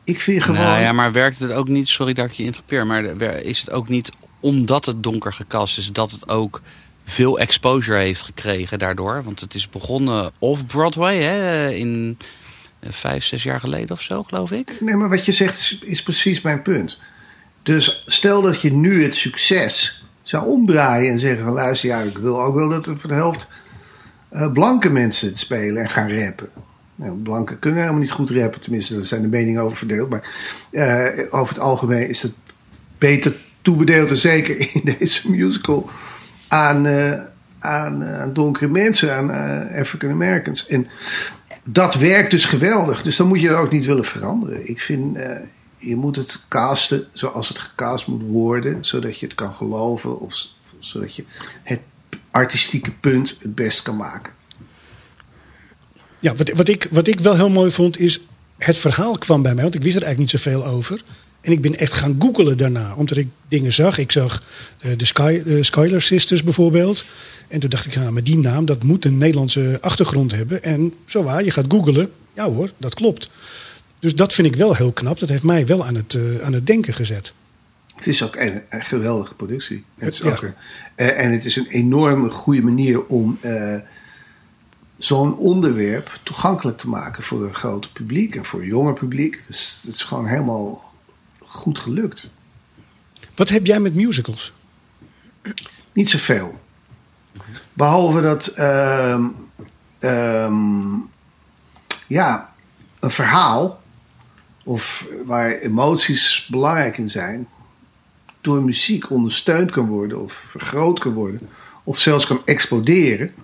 [0.04, 0.60] ik vind gewoon.
[0.60, 3.04] Nou ja, maar werkt het ook niet, sorry dat ik je interrupeer, maar
[3.42, 6.60] is het ook niet omdat het donker gekast is, dat het ook
[7.10, 9.22] veel exposure heeft gekregen daardoor?
[9.24, 12.18] Want het is begonnen off-Broadway hè, in
[12.80, 14.80] eh, vijf, zes jaar geleden of zo, geloof ik.
[14.80, 16.98] Nee, maar wat je zegt is, precies mijn punt.
[17.62, 22.18] Dus stel dat je nu het succes zou omdraaien en zeggen van luister, ja, ik
[22.18, 23.48] wil ook wel dat er voor de helft
[24.28, 26.48] eh, blanke mensen spelen en gaan rappen.
[26.94, 30.08] Nou, blanken kunnen helemaal niet goed rappen, tenminste, daar zijn de meningen over verdeeld.
[30.08, 30.28] Maar
[30.70, 32.32] eh, over het algemeen is het
[32.98, 35.90] beter toebedeeld, en zeker in deze musical,
[36.50, 37.20] aan, eh,
[37.58, 40.66] aan, eh, aan donkere mensen, aan eh, African Americans.
[40.66, 40.86] En
[41.64, 43.02] dat werkt dus geweldig.
[43.02, 44.68] Dus dan moet je het ook niet willen veranderen.
[44.68, 45.18] Ik vind,
[45.78, 50.34] je moet het casten zoals het gecast moet worden, zodat je het kan geloven of
[50.34, 51.24] s- zodat je
[51.62, 51.80] het
[52.30, 54.32] artistieke punt het best kan maken.
[56.18, 58.20] Ja, wat, wat, ik, wat ik wel heel mooi vond is...
[58.58, 61.02] het verhaal kwam bij mij, want ik wist er eigenlijk niet zoveel over.
[61.40, 63.98] En ik ben echt gaan googelen daarna, omdat ik dingen zag.
[63.98, 64.42] Ik zag
[64.78, 67.04] eh, de, Sky, de Skyler Sisters bijvoorbeeld.
[67.48, 70.62] En toen dacht ik, nou, met die naam, dat moet een Nederlandse achtergrond hebben.
[70.62, 72.10] En zo waar, je gaat googelen.
[72.34, 73.30] Ja hoor, dat klopt.
[73.98, 75.18] Dus dat vind ik wel heel knap.
[75.18, 77.32] Dat heeft mij wel aan het, eh, aan het denken gezet.
[77.94, 79.84] Het is ook een, een geweldige productie.
[79.98, 80.30] Het is Ja.
[80.30, 80.54] ook een-
[80.94, 83.74] eh, en het is een enorme goede manier om eh,
[84.98, 89.42] zo'n onderwerp toegankelijk te maken voor een groot publiek en voor een jonger publiek.
[89.46, 90.89] Dus het is gewoon helemaal
[91.50, 92.30] goed gelukt.
[93.34, 94.52] Wat heb jij met musicals?
[95.92, 96.60] Niet zoveel.
[97.72, 99.24] Behalve dat, ehm,
[99.98, 100.94] ehm,
[102.06, 102.52] ja,
[103.00, 103.82] een verhaal,
[104.64, 107.48] of waar emoties belangrijk in zijn,
[108.40, 111.48] door muziek ondersteund kan worden of vergroot kan worden,
[111.84, 113.34] of zelfs kan exploderen.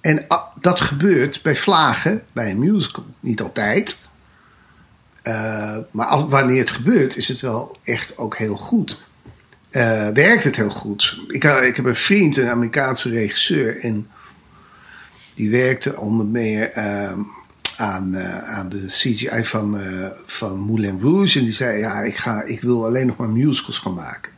[0.00, 0.26] En
[0.60, 3.04] dat gebeurt bij vlagen, bij een musical.
[3.20, 4.08] Niet altijd.
[5.24, 9.02] Eh, maar als, wanneer het gebeurt, is het wel echt ook heel goed
[9.70, 11.20] eh, werkt het heel goed.
[11.28, 14.08] Ik, had- ik heb een vriend, een Amerikaanse regisseur, en
[15.34, 17.18] die werkte onder meer ehm,
[17.76, 21.38] aan, eh, aan de CGI van, eh, van Moulin Rouge.
[21.38, 24.32] En die zei: Ja, ik, ga, ik wil alleen nog maar musicals gaan maken.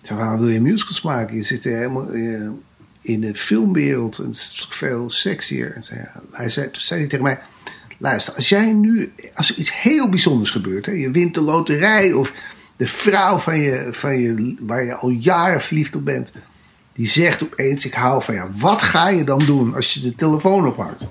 [0.00, 1.36] Ik zei: Waarom wil je musicals maken?
[1.36, 2.10] Je zit er helemaal.
[3.00, 4.18] in de filmwereld.
[4.18, 5.72] En het is veel sexier.
[5.74, 7.40] En zei, hij zei, toen zei hij tegen mij:
[8.02, 12.12] Luister, als jij nu, als er iets heel bijzonders gebeurt, hè, je wint de loterij
[12.12, 12.32] of
[12.76, 16.32] de vrouw van je, van je, waar je al jaren verliefd op bent,
[16.92, 18.50] die zegt opeens: Ik hou van jou.
[18.56, 21.08] Wat ga je dan doen als je de telefoon ophoudt?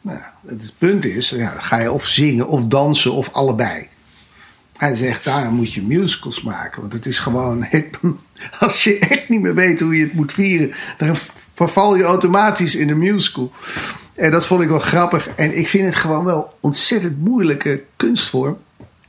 [0.00, 3.88] Nou, het punt is: ja, dan ga je of zingen of dansen of allebei.
[4.76, 6.80] Hij zegt, daar moet je musicals maken.
[6.80, 7.66] Want het is gewoon,
[8.60, 11.16] als je echt niet meer weet hoe je het moet vieren, dan
[11.54, 13.52] verval je automatisch in de musical.
[14.14, 15.28] En dat vond ik wel grappig.
[15.28, 18.58] En ik vind het gewoon wel ontzettend moeilijke kunstvorm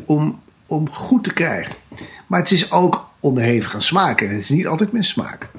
[0.06, 1.76] om, om goed te krijgen.
[2.28, 4.28] Maar het is ook onderhevig aan smaken.
[4.28, 5.50] En het is niet altijd mijn smaak.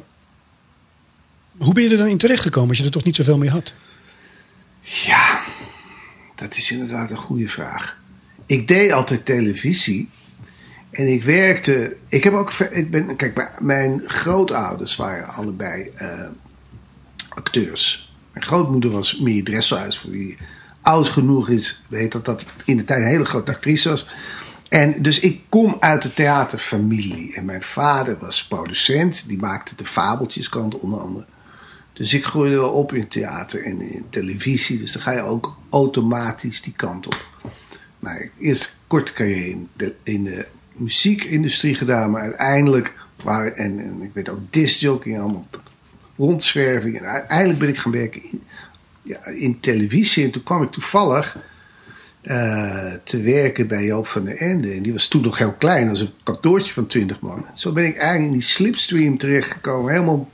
[1.59, 3.51] Hoe ben je er dan in terecht gekomen als je er toch niet zoveel mee
[3.51, 3.73] had?
[4.81, 5.41] Ja,
[6.35, 7.99] dat is inderdaad een goede vraag.
[8.47, 10.09] Ik deed altijd televisie.
[10.91, 11.97] En ik werkte.
[12.09, 12.53] Ik heb ook.
[12.53, 16.21] Ik ben, kijk, mijn grootouders waren allebei uh,
[17.29, 18.06] acteurs.
[18.37, 20.37] Mijn grootmoeder was Mie Dresselhuis, voor wie
[20.81, 24.07] oud genoeg is, weet dat dat in de tijd een hele grote actrice was.
[24.69, 27.35] En dus ik kom uit de theaterfamilie.
[27.35, 31.25] En mijn vader was producent, die maakte de fabeltjeskant onder andere.
[31.93, 34.79] Dus ik groeide wel op in theater en in televisie.
[34.79, 37.27] Dus dan ga je ook automatisch die kant op.
[37.99, 42.11] Maar eerst korte carrière in de, in de muziekindustrie gedaan.
[42.11, 45.47] Maar uiteindelijk waren, en, en ik weet ook discjockey, allemaal
[46.17, 46.99] rondzwerving.
[46.99, 48.43] En uiteindelijk ben ik gaan werken in,
[49.03, 50.25] ja, in televisie.
[50.25, 51.37] En toen kwam ik toevallig
[52.23, 54.73] uh, te werken bij Joop van der Ende.
[54.73, 57.45] En die was toen nog heel klein, als een kantoortje van 20 man.
[57.55, 59.93] Zo ben ik eigenlijk in die slipstream terechtgekomen.
[59.93, 60.31] Helemaal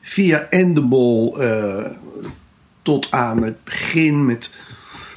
[0.00, 1.84] via Endemol uh,
[2.82, 4.50] tot aan het begin met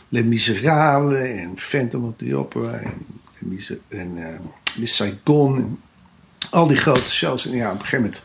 [0.09, 3.05] Les Miserables en Phantom of the Opera en,
[3.87, 4.27] en uh,
[4.77, 5.55] Miss Saigon.
[5.55, 5.79] En
[6.49, 7.47] al die grote shows.
[7.47, 8.23] En ja, op een gegeven moment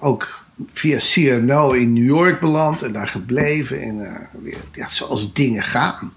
[0.00, 3.82] ook via CNO in New York beland en daar gebleven.
[3.82, 3.96] En
[4.42, 6.12] uh, ja, zoals dingen gaan.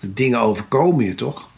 [0.00, 1.48] De dingen overkomen je toch?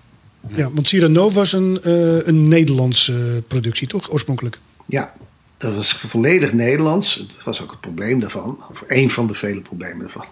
[0.49, 4.12] Ja, want Cyrano was een, uh, een Nederlandse productie, toch?
[4.12, 4.59] Oorspronkelijk.
[4.87, 5.12] Ja,
[5.57, 7.16] dat was volledig Nederlands.
[7.16, 8.59] Dat was ook het probleem daarvan.
[8.70, 10.25] Of een van de vele problemen daarvan.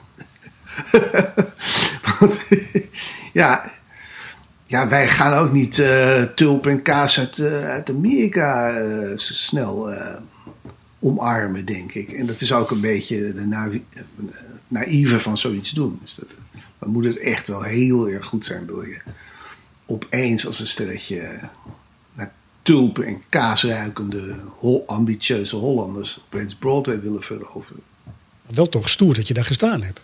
[2.18, 2.38] Want,
[3.32, 3.72] ja,
[4.68, 9.90] ja, wij gaan ook niet uh, tulp en kaas uit, uh, uit Amerika uh, snel
[11.00, 12.12] omarmen, denk ik.
[12.12, 13.70] En dat is ook een beetje de na
[14.68, 15.98] naïeve van zoiets doen.
[16.02, 16.35] Dus dat,
[16.78, 19.00] dan moet het echt wel heel erg goed zijn, wil je
[19.87, 21.38] opeens als een stelletje
[22.14, 27.83] naar tulpen en kaasruikende, hol, ambitieuze Hollanders opeens Broadway willen veroveren.
[28.46, 30.00] Wel toch stoer dat je daar gestaan hebt.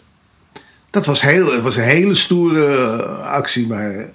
[0.90, 4.10] Dat was, heel, het was een hele stoere actie, maar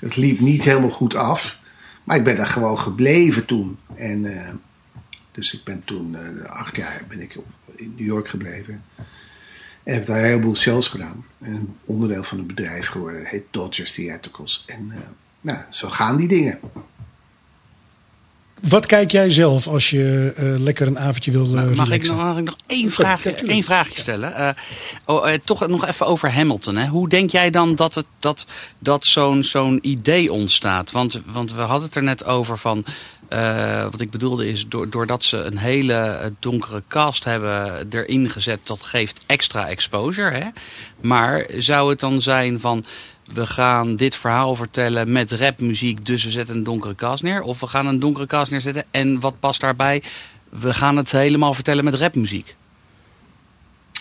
[0.00, 1.58] het liep niet helemaal goed af.
[2.04, 3.78] Maar ik ben daar gewoon gebleven toen.
[3.94, 4.48] En, uh,
[5.30, 7.36] dus ik ben toen, uh, acht jaar ben ik
[7.76, 8.84] in New York gebleven.
[9.82, 11.24] En heb daar een heleboel shows gedaan.
[11.38, 13.24] En onderdeel van een bedrijf geworden.
[13.24, 14.64] Heet Dodgers Theatricals.
[14.66, 14.98] En uh,
[15.40, 16.58] nou, zo gaan die dingen.
[18.62, 22.16] Wat kijk jij zelf als je uh, lekker een avondje wil uh, mag, ik nog,
[22.16, 24.32] mag ik nog één, vraag, ja, één vraagje stellen?
[24.38, 24.48] Uh,
[25.04, 26.76] oh, toch nog even over Hamilton.
[26.76, 26.86] Hè?
[26.86, 28.46] Hoe denk jij dan dat, het, dat,
[28.78, 30.90] dat zo'n zo'n idee ontstaat?
[30.90, 32.84] Want, want we hadden het er net over van...
[33.90, 38.60] wat ik bedoelde is, doordat ze een hele donkere cast hebben erin gezet...
[38.62, 40.36] dat geeft extra exposure.
[40.36, 40.48] Hè?
[41.00, 42.84] Maar zou het dan zijn van
[43.32, 47.42] we gaan dit verhaal vertellen met rapmuziek, dus we zetten een donkere kast neer.
[47.42, 50.02] Of we gaan een donkere kast neerzetten en wat past daarbij?
[50.48, 52.56] We gaan het helemaal vertellen met rapmuziek.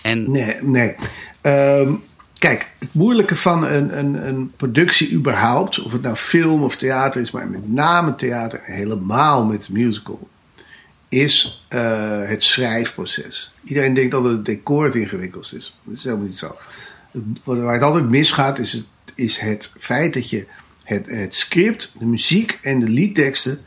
[0.01, 0.31] En...
[0.31, 0.95] Nee, nee.
[1.41, 6.75] Um, kijk, het moeilijke van een, een, een productie überhaupt, of het nou film of
[6.75, 10.27] theater is, maar met name theater, helemaal met musical,
[11.09, 11.79] is uh,
[12.23, 13.53] het schrijfproces.
[13.63, 15.77] Iedereen denkt dat het decor het ingewikkeldst is.
[15.83, 16.55] Dat is helemaal niet zo.
[17.43, 18.85] Waar het altijd misgaat is het
[19.17, 20.45] is het feit dat je
[20.83, 23.59] het, het script, de muziek en de liedteksten,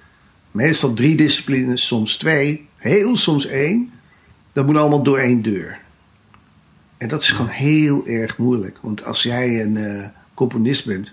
[0.51, 3.91] meestal drie disciplines, soms twee, heel soms één,
[4.53, 5.79] dat moet allemaal door één deur.
[6.99, 8.79] En dat is gewoon heel erg moeilijk.
[8.83, 11.13] Want als jij een uh, componist bent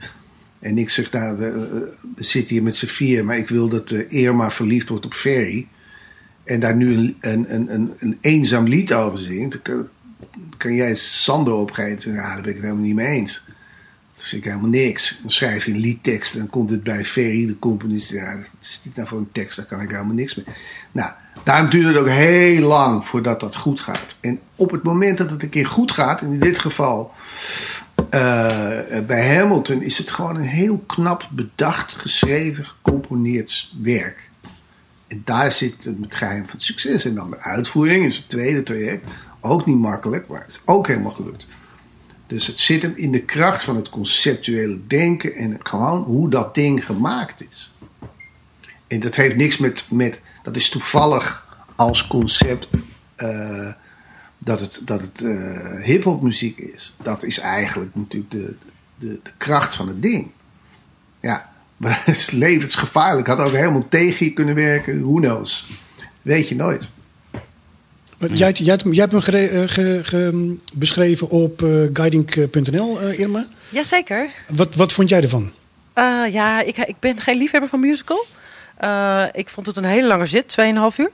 [0.59, 4.11] en ik zeg, nou, we, zitten hier met z'n vier, maar ik wil dat uh,
[4.11, 5.67] Irma verliefd wordt op Ferry.
[6.43, 9.89] En daar nu een, een, een, een, een eenzaam lied over zingt, dan
[10.57, 12.13] kan, jij Sander opgeven.
[12.13, 13.46] Ja, daar ben ik het helemaal niet mee eens.
[14.17, 15.17] Vind ik helemaal niks.
[15.21, 18.09] Dan schrijf je een liedtekst en dan komt het bij Ferry, de componist.
[18.09, 20.45] Ja, het is niet nou voor een tekst, daar kan ik helemaal niks mee.
[20.91, 21.11] Nou,
[21.43, 24.17] daarom duurt het ook heel lang voordat dat goed gaat.
[24.19, 27.11] En op het moment dat het een keer goed gaat, in dit geval
[27.99, 28.09] uh,
[29.07, 34.29] bij Hamilton, is het gewoon een heel knap bedacht, geschreven, gecomponeerd werk.
[35.07, 37.05] En daar zit het geheim van het succes.
[37.05, 39.07] En dan de uitvoering is het tweede traject.
[39.41, 41.47] Ook niet makkelijk, maar het is ook helemaal gelukt.
[42.27, 46.55] Dus het zit hem in de kracht van het conceptuele denken en gewoon hoe dat
[46.55, 47.71] ding gemaakt is.
[48.87, 52.67] En dat heeft niks met, met dat is toevallig als concept
[53.15, 53.73] eh,
[54.37, 56.95] dat het, dat het uh, hip-hop muziek is.
[57.01, 58.55] Dat is eigenlijk natuurlijk de,
[58.97, 60.31] de, de kracht van het ding.
[61.21, 63.27] Ja, maar het is levensgevaarlijk.
[63.27, 65.01] Had ook helemaal tegen je kunnen werken.
[65.01, 65.69] Who knows?
[66.21, 66.91] Weet je nooit.
[68.19, 73.47] Jij, jij, jij hebt hem gere- eh, ge- ge- beschreven op eh, guiding.nl, eh, Irma.
[73.69, 74.29] Jazeker.
[74.47, 75.51] Wat, wat vond jij ervan?
[76.31, 78.25] Ja, ik, ik ben geen liefhebber van musical.
[79.31, 80.57] Ik vond het een hele lange zit,
[80.91, 81.11] 2,5 uur.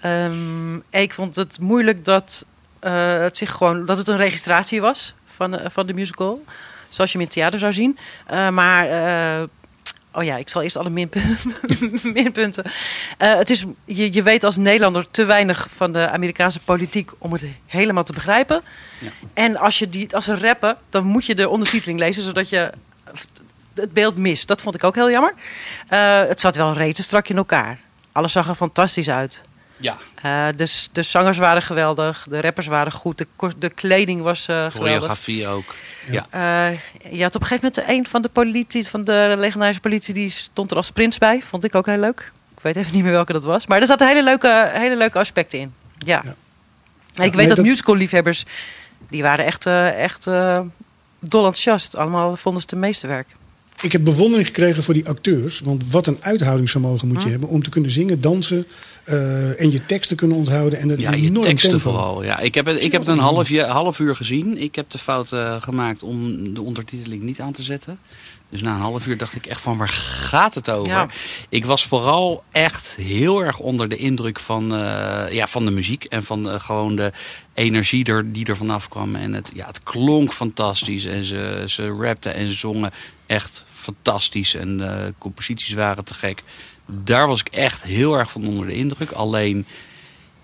[0.00, 2.46] Ehm, ik vond het moeilijk dat,
[2.80, 6.44] het zich gewoon, dat het een registratie was van, van de musical.
[6.88, 7.98] Zoals je hem in het theater zou zien.
[8.52, 8.86] Maar,
[10.12, 11.38] oh ja, ik zal eerst alle minpunten.
[12.22, 12.64] minpunten.
[13.18, 17.32] Eh, het is, je, je weet als Nederlander te weinig van de Amerikaanse politiek om
[17.32, 18.62] het helemaal te begrijpen.
[19.34, 22.70] En als je die, als ze rappen, dan moet je de ondertiteling lezen, zodat je
[23.74, 24.48] het beeld mist.
[24.48, 25.34] Dat vond ik ook heel jammer.
[25.88, 27.78] Eh, het zat wel rete strak in elkaar.
[28.12, 29.40] Alles zag er fantastisch uit.
[29.80, 33.26] Ja, Eh, dus de zangers waren geweldig, de rappers waren goed, de,
[33.58, 34.72] de kleding was eh, geweldig.
[34.80, 35.74] choreografie ook.
[36.10, 36.26] Ja.
[36.30, 36.78] Eh,
[37.16, 40.28] je had op een gegeven moment een van de politie, van de legendarische politie, die
[40.30, 41.42] stond er als prins bij.
[41.42, 42.32] Vond ik ook heel leuk.
[42.56, 43.66] Ik weet even niet meer welke dat was.
[43.66, 45.74] Maar er zaten hele leuke, hele leuke aspecten in.
[45.98, 46.20] Ja.
[46.24, 46.30] Ja.
[46.30, 46.34] En
[47.12, 48.44] ik nee, weet dat, dat- musical liefhebbers,
[49.08, 50.24] die waren echt, eh, echt
[51.20, 51.96] dol enthousiast.
[51.96, 53.28] Allemaal vonden ze het meeste werk.
[53.82, 55.60] Ik heb bewondering gekregen voor die acteurs.
[55.60, 58.66] Want wat een uithoudingsvermogen moet je hebben om te kunnen zingen, dansen
[59.04, 60.78] eh, en je teksten kunnen onthouden.
[60.78, 61.90] En dat Ja, je enorm teksten tempo.
[61.90, 62.22] vooral.
[62.24, 64.58] Ja, ik, heb het, ik heb het een half, jaar- half uur gezien.
[64.58, 67.98] Ik heb de fout eh, gemaakt om de ondertiteling niet aan te zetten.
[68.48, 70.92] Dus na een half uur dacht ik echt van waar gaat het over?
[70.92, 71.08] Ja.
[71.48, 76.04] Ik was vooral echt heel erg onder de indruk van, eh, ja, van de muziek.
[76.04, 77.12] En van eh, gewoon de
[77.54, 79.14] energie er, die er vanaf kwam.
[79.14, 81.04] En het, ja, het klonk fantastisch.
[81.04, 82.90] En ze, ze rapten en zongen
[83.26, 84.54] echt fantastisch.
[84.54, 86.42] En de composities waren te gek.
[86.86, 89.10] Daar was ik echt heel erg van onder de indruk.
[89.10, 89.66] Alleen,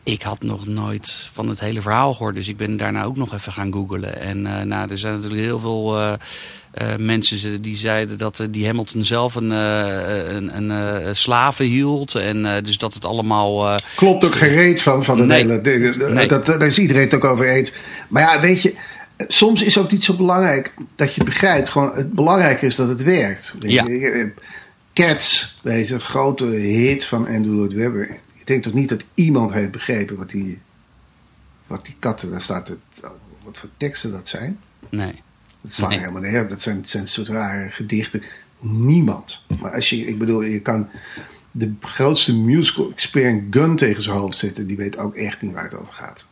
[0.03, 2.35] ik had nog nooit van het hele verhaal gehoord.
[2.35, 4.21] Dus ik ben daarna ook nog even gaan googlen.
[4.21, 6.13] En eh, nou, er zijn natuurlijk heel veel eh,
[6.73, 10.71] eh, mensen die zeiden dat eh, die Hamilton zelf een, eh, een, een
[11.05, 12.15] eh, slaven hield.
[12.15, 13.69] En eh, dus dat het allemaal...
[13.69, 15.39] eh, Klopt ook geen reet van, van het Nee.
[15.43, 15.61] hele.
[15.61, 16.27] de- de- Nee.
[16.29, 17.73] Dat, daar is iedereen het ook over eens.
[18.09, 18.75] Maar ja, weet je,
[19.19, 21.69] soms is ook niet zo belangrijk dat je het begrijpt.
[21.69, 23.55] Gewoon, het belangrijke is dat het werkt.
[23.61, 23.85] Ja.
[23.87, 24.11] je.
[24.11, 24.27] eh,
[24.93, 28.11] Cats, een grote hit van Andrew Lloyd Webber.
[28.35, 30.59] Ik denk toch niet dat iemand heeft begrepen wat die,
[31.67, 32.79] wat die katten, daar staat het,
[33.45, 34.59] wat voor teksten dat zijn.
[34.91, 35.25] nee.
[35.61, 35.99] Dat slaat Nee.
[35.99, 36.49] helemaal neer.
[36.49, 38.23] Dat zijn, dat zijn soort rare gedichten.
[38.61, 39.45] Niemand.
[39.61, 40.89] Maar als je, ik bedoel, je kan
[41.51, 44.67] de grootste musical expert gun tegen zijn hoofd zetten.
[44.67, 46.27] Die weet ook echt niet waar het over gaat.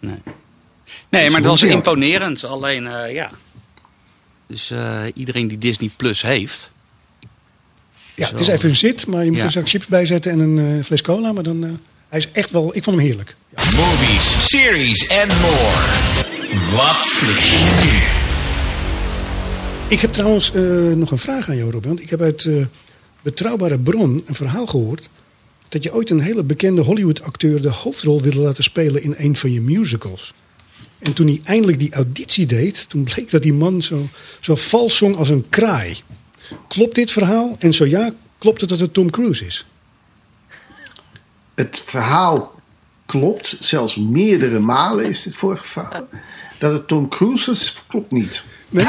[0.00, 0.18] Nee,
[1.08, 2.44] nee maar het was imponerend.
[2.44, 3.30] Alleen, eh, ja.
[4.48, 6.70] Dus eh, iedereen die Disney Plus heeft...
[8.14, 8.30] Ja, Zo.
[8.30, 9.44] het is even een zit, maar je moet Ja.
[9.44, 11.32] er zak chips bij zetten en een eh, fles cola.
[11.32, 11.70] Maar dan, eh,
[12.08, 13.36] hij is echt wel, ik vond hem heerlijk.
[13.76, 16.76] Movies, series and more.
[16.76, 17.98] Wat fliks je nu?
[19.88, 20.62] Ik heb trouwens eh,
[20.94, 21.88] nog een vraag aan jou, Robin.
[21.88, 22.54] Want ik heb uit eh,
[23.22, 25.08] betrouwbare bron een verhaal gehoord.
[25.68, 29.52] dat je ooit een hele bekende Hollywood-acteur de hoofdrol wilde laten spelen in een van
[29.52, 30.34] je musicals.
[31.06, 34.08] En toen hij eindelijk die auditie deed, toen bleek dat die man zo,
[34.40, 35.96] zo vals zong als een kraai.
[36.68, 37.56] Klopt dit verhaal?
[37.58, 39.66] En zo ja, klopt het dat het Tom Cruise is?
[41.54, 42.60] Het verhaal
[43.06, 43.56] klopt.
[43.60, 46.08] Zelfs meerdere malen is dit voorgevallen.
[46.58, 48.44] Dat het Tom Cruise is, klopt niet.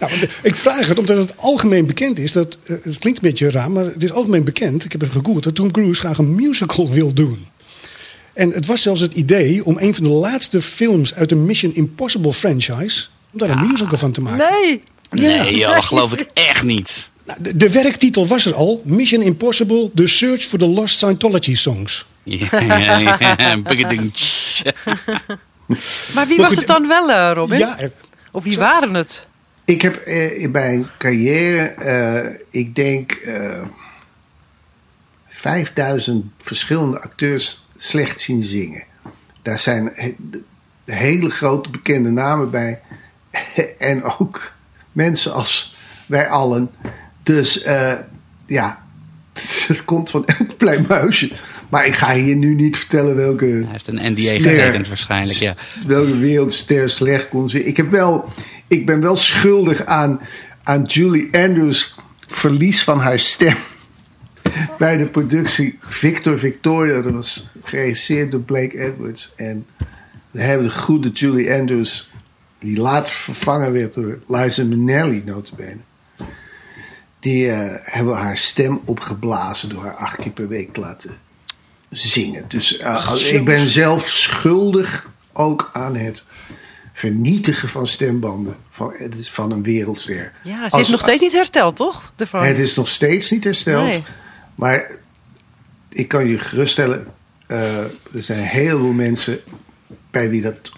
[0.00, 2.32] Nou, want, eh, ik vraag het omdat het algemeen bekend is.
[2.32, 4.84] Dat, eh, het klinkt een beetje raar, maar het is algemeen bekend.
[4.84, 7.46] Ik heb het gegoogeld dat Tom Cruise graag een musical wil doen.
[8.34, 11.74] En het was zelfs het idee om een van de laatste films uit de Mission
[11.74, 13.06] Impossible franchise.
[13.32, 14.46] om daar een musical van te maken.
[14.62, 14.82] Nee!
[15.10, 17.10] Nee, joh, dat geloof ik echt niet.
[17.26, 21.54] Nou, de, de werktitel was er al: Mission Impossible: The Search for the Lost Scientology
[21.54, 22.06] Songs.
[22.24, 23.56] Ja, ja, ja.
[26.14, 27.58] Maar wie Maar was goed, het dan wel, eh, Robin?
[27.58, 27.88] Ja, eh,
[28.32, 29.26] Of wie waren het?
[29.64, 33.62] Ik heb eh, bij een carrière, eh, ik denk, eh
[35.28, 38.84] 5000 verschillende acteurs slecht zien zingen.
[39.42, 40.16] Daar zijn he-
[40.84, 42.80] hele grote bekende namen bij.
[43.78, 44.52] en ook
[44.92, 46.70] mensen als wij allen.
[47.22, 47.92] Dus eh,
[48.46, 48.84] ja,
[49.68, 51.32] het komt van elk klein muisje.
[51.68, 54.36] Maar ik ga hier nu niet vertellen welke Hij heeft een NDA Ster.
[54.36, 55.54] getekend waarschijnlijk, ja.
[55.86, 57.66] welke wereldster slecht kon zingen.
[57.66, 58.32] Ik, heb wel,
[58.68, 60.20] ik ben wel schuldig aan,
[60.62, 61.94] aan Julie Andrews'
[62.26, 63.56] verlies van haar stem.
[64.78, 67.00] bij de productie Victor Victoria.
[67.00, 69.32] Dat was geregisseerd door Blake Edwards.
[69.36, 69.66] En
[70.30, 72.10] we hebben de goede Julie Andrews,
[72.58, 75.80] die later vervangen werd door Liza Minnelli, notabene.
[77.20, 81.10] Die eh, hebben haar stem opgeblazen door haar acht keer per week te laten
[81.90, 82.44] zingen.
[82.48, 86.24] Dus uh, Ach, ik ben zelf schuldig ook aan het
[86.92, 90.32] vernietigen van stembanden van, van een wereldster.
[90.42, 92.12] Ja, ze Als- is nog steeds niet hersteld, toch?
[92.16, 92.44] Ervan.
[92.44, 93.86] Het is nog steeds niet hersteld.
[93.86, 94.04] Nee.
[94.54, 94.90] Maar
[95.88, 97.06] ik kan je geruststellen,
[97.46, 97.78] eh,
[98.14, 99.40] er zijn een heleboel mensen
[100.10, 100.72] bij wie dat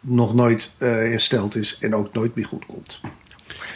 [0.00, 3.00] nog nooit eh, hersteld is en ook nooit meer goed komt.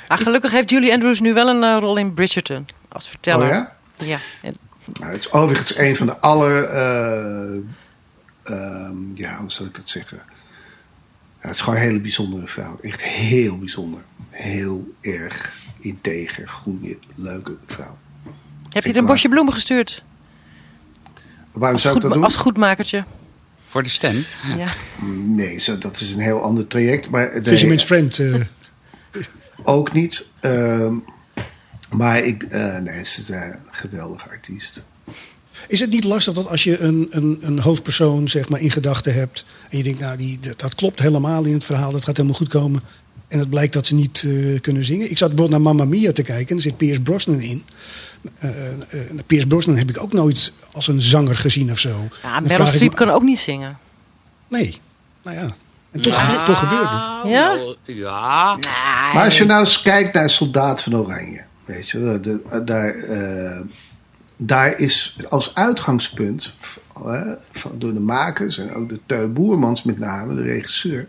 [0.07, 3.47] Ah, gelukkig heeft Julie Andrews nu wel een eh, rol in Bridgerton als verteller.
[3.47, 3.77] Oh ja?
[3.97, 4.19] Ja.
[4.99, 7.57] Nou, het is overigens een van de aller, eh,
[8.43, 10.23] ehm, ja, hoe zal ik dat zeggen?
[11.41, 12.79] Ja, het is gewoon een hele bijzondere vrouw.
[12.83, 14.01] Echt heel bijzonder.
[14.31, 17.99] Heel erg integer, goede, leuke vrouw.
[18.71, 20.03] Heb je er een bosje bloemen gestuurd?
[21.53, 22.25] Waarom Als, zou ik dat doen?
[22.25, 23.05] als goedmakertje.
[23.69, 24.25] Voor de stem.
[24.57, 24.69] Ja.
[25.27, 27.11] Nee, zo, dat is een heel ander traject.
[27.11, 28.19] Maar nee, Fisherman's Friend.
[28.19, 28.35] eh,
[29.65, 30.27] ook niet.
[30.41, 30.95] Ehm,
[31.91, 34.85] maar ik, eh, nee, ze is een geweldige artiest.
[35.69, 39.15] Is het niet lastig dat als je een, een, een hoofdpersoon zeg maar, in gedachten
[39.15, 39.45] hebt.
[39.71, 42.39] en je denkt, nou, die, dat, dat klopt helemaal in het verhaal, dat gaat helemaal
[42.39, 42.83] goed komen.
[43.29, 45.11] en het blijkt dat ze niet eh, kunnen zingen.
[45.11, 47.63] Ik zat bijvoorbeeld naar Mamma Mia te kijken en er zit Piers Brosnan in.
[48.39, 48.51] Eh,
[49.27, 52.09] Piers Brosnan heb ik ook nooit als een zanger gezien of zo.
[52.23, 53.79] Ja, Meryl Streep me- kan ook niet zingen.
[54.49, 54.81] Nee,
[55.23, 55.55] nou ja.
[55.91, 57.31] En toch, toch gebeurt het.
[57.31, 57.59] Ja?
[57.85, 58.57] Ja.
[59.15, 61.43] Maar als je nou eens kijkt naar Soldaat van Oranje.
[61.65, 63.61] Weet je, de- de- daar, eh,
[64.37, 66.55] daar is als uitgangspunt
[67.53, 71.09] van, door de makers en ook de Teun Boermans met name, de regisseur.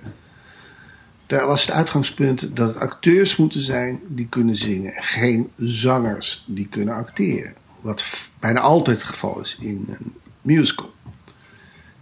[1.32, 4.94] Daar was het uitgangspunt dat het acteurs moeten zijn die kunnen zingen.
[4.96, 7.54] en Geen zangers die kunnen acteren.
[7.82, 8.06] Wat
[8.40, 10.94] bijna altijd het geval is in een musical.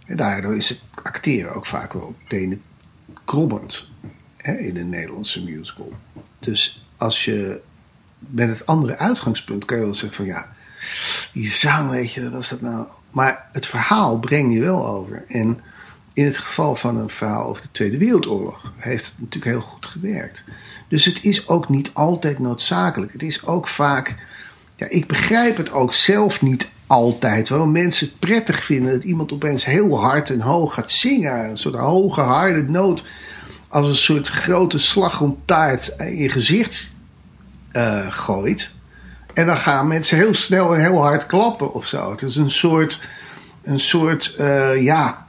[0.06, 2.62] En daardoor is het acteren ook vaak wel tenen
[3.24, 3.90] krommend
[4.36, 5.92] hè, in een Nederlandse musical.
[6.38, 7.60] Dus als je
[8.18, 10.52] met het andere uitgangspunt kan je wel zeggen van ja,
[11.32, 12.86] die zang, weet je, wat is dat nou?
[13.10, 15.24] Maar het verhaal breng je wel over.
[15.28, 15.60] En
[16.12, 19.86] in het geval van een verhaal over de Tweede Wereldoorlog heeft het natuurlijk heel goed
[19.86, 20.44] gewerkt.
[20.88, 23.12] Dus het is ook niet altijd noodzakelijk.
[23.12, 24.16] Het is ook vaak.
[24.76, 27.48] Ja, ik begrijp het ook zelf niet altijd.
[27.48, 31.50] Waarom mensen het prettig vinden dat iemand opeens heel hard en hoog gaat zingen.
[31.50, 33.04] Een soort hoge, harde noot.
[33.68, 36.94] Als een soort grote slagroomtaart in je gezicht
[37.72, 38.72] eh, gooit.
[39.34, 42.10] En dan gaan mensen heel snel en heel hard klappen of zo.
[42.10, 43.00] Het is een soort,
[43.62, 45.26] een soort eh, ja,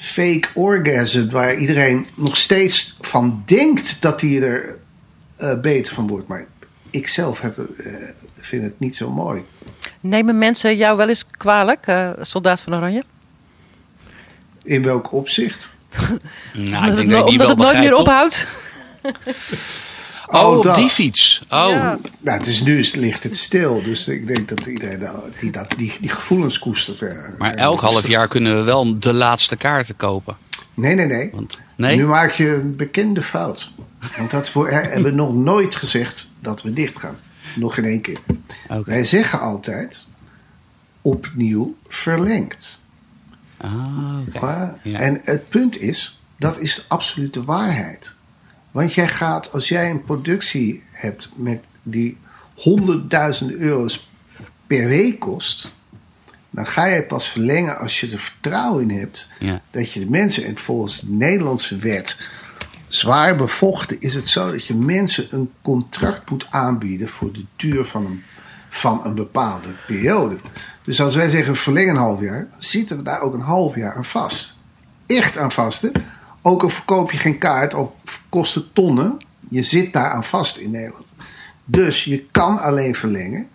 [0.00, 4.78] fake orgasm waar iedereen nog steeds van denkt dat hij er
[5.36, 6.28] eh, beter van wordt.
[6.28, 6.46] Maar
[6.90, 7.92] ik zelf heb, het, eh,
[8.38, 9.44] vind het niet zo mooi.
[10.00, 13.02] Nemen mensen jou wel eens kwalijk, eh, soldaat van Oranje?
[14.62, 15.70] In welk opzicht?
[16.52, 18.46] Nou, ik omdat het, denk no- dat omdat wel het nooit meer ophoudt?
[20.32, 20.74] Oh, Oh, op dat.
[20.74, 21.42] die fiets.
[21.44, 21.48] Oh.
[21.68, 21.98] Ja.
[22.20, 23.82] Nou, het is nu is, ligt het stil.
[23.82, 25.08] Dus ik denk dat iedereen
[25.40, 27.02] die, dat, die, die gevoelens koestert.
[27.02, 30.36] eh, Maar eh, elk half jaar kunnen we wel de laatste kaarten kopen.
[30.74, 31.30] Nee, nee, nee.
[31.32, 31.96] Want, nee?
[31.96, 33.70] Nu maak je een bekende fout.
[34.16, 37.16] Want dat voor, hebben we nog nooit gezegd dat we dicht gaan.
[37.56, 38.18] Nog in één keer.
[38.68, 38.82] Oké.
[38.90, 40.06] Wij zeggen altijd
[41.02, 42.82] opnieuw verlengd.
[43.56, 44.40] Ah, oké.
[44.40, 44.98] Maar- Ja.
[44.98, 48.14] En het punt is, dat is de absolute waarheid.
[48.70, 52.16] Want jij gaat, als jij een productie hebt met die
[52.54, 54.10] honderdduizenden euro's
[54.66, 55.72] per week kost,
[56.50, 59.62] dan ga je pas verlengen als je er vertrouwen in hebt Ja.
[59.70, 62.20] dat je de mensen, en volgens de Nederlandse wet,
[62.88, 67.84] zwaar bevochten, is het zo dat je mensen een contract moet aanbieden voor de duur
[67.84, 68.22] van een,
[68.68, 70.38] van een bepaalde periode.
[70.84, 73.94] Dus als wij zeggen verleng een half jaar, zitten we daar ook een half jaar
[73.94, 74.58] aan vast.
[75.06, 75.82] Echt aan vast.
[75.82, 75.88] Hè?
[76.42, 77.96] Ook al verkoop je geen kaart, al
[78.28, 79.16] kost het tonnen,
[79.48, 81.12] je zit daar aan vast in Nederland.
[81.64, 83.48] Dus je kan alleen verlengen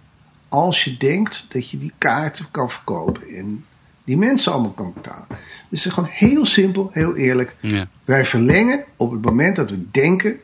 [0.49, 3.65] als je denkt dat je die kaarten kan verkopen en
[4.03, 5.27] die mensen allemaal kan betalen.
[5.69, 7.55] Dus het is gewoon heel simpel, heel eerlijk.
[7.59, 7.88] Ja.
[8.03, 10.39] Wij verlengen op het moment dat we denken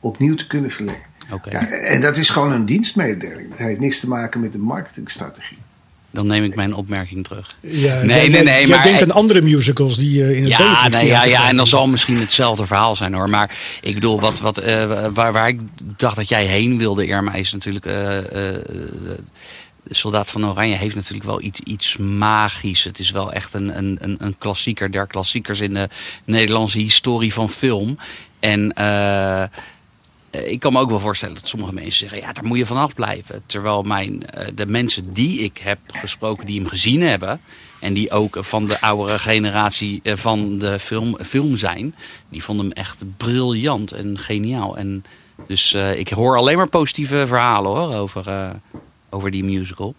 [0.00, 1.14] opnieuw te kunnen verlengen.
[1.50, 3.48] Ja, en dat is gewoon een dienstmededeling.
[3.48, 5.58] Dat heeft niks te maken met de marketingstrategie.
[6.16, 7.54] Dan neem ik mijn opmerking terug.
[7.60, 10.88] Ja, Nee, nee, nee, jij maar- denkt aan andere musicals die eh, in het Ja,
[10.88, 13.30] nee, ja, ja, en dan zal misschien hetzelfde verhaal zijn hoor.
[13.30, 15.60] Maar ik bedoel, wat, wat, eh, waar, waar ik
[15.96, 17.86] dacht dat jij heen wilde, Irma, is natuurlijk.
[17.86, 18.24] eh, eh,
[19.82, 22.84] de Soldaat van Oranje heeft natuurlijk wel iets, iets magisch.
[22.84, 25.88] Het is wel echt een, een, een, een klassieker der klassiekers in de
[26.24, 27.98] Nederlandse historie van film.
[28.40, 28.72] En
[30.44, 32.94] ik kan me ook wel voorstellen dat sommige mensen zeggen, ja, daar moet je vanaf
[32.94, 33.42] blijven.
[33.46, 37.40] Terwijl mijn, eh, de mensen die ik heb gesproken, die hem gezien hebben,
[37.80, 41.94] en die ook van de oudere generatie eh, van de film, film zijn,
[42.28, 44.76] die vonden hem echt briljant en geniaal.
[44.76, 45.04] En
[45.46, 48.50] dus eh, ik hoor alleen maar positieve verhalen hoor, over, eh,
[49.10, 49.94] over die musical.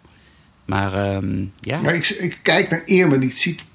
[0.66, 1.82] Maar ehm, ja.
[1.82, 3.66] Maar ik, ik kijk naar Irma die ziet,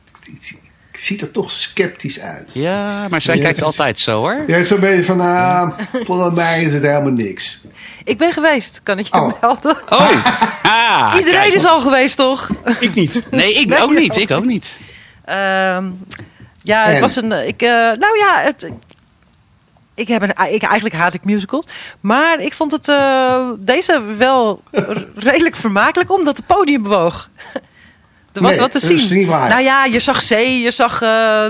[0.92, 2.54] ziet er toch sceptisch uit.
[2.54, 4.44] ja, maar zij Ja, kijkt altijd zo hoor.
[4.46, 7.60] Ja, zo'n beetje van, ah, volgens mij is het helemaal niks.
[8.04, 9.40] Ik ben geweest, kan ik je Oh.
[9.40, 9.76] melden.
[9.88, 10.24] Oh,
[10.62, 11.54] ah, Iedereen kijk.
[11.54, 12.48] is al geweest, toch?
[12.80, 13.26] Ik niet.
[13.30, 14.16] Nee, ik ook niet.
[14.16, 14.76] Ik ook niet.
[15.24, 15.90] Ehm,
[16.58, 17.00] ja, het En?
[17.00, 17.32] was een.
[17.46, 18.70] Ik, eh, nou ja, het,
[19.94, 21.66] ik heb een, ik, eigenlijk haat ik musicals.
[22.00, 24.62] Maar ik vond het eh, deze wel
[25.16, 27.28] redelijk vermakelijk, omdat het podium bewoog.
[28.32, 28.96] Er was Nee, wat te dat zien.
[28.96, 29.48] is niet waar.
[29.48, 30.94] Nou ja, je zag zee, je zag.
[30.94, 30.98] eh,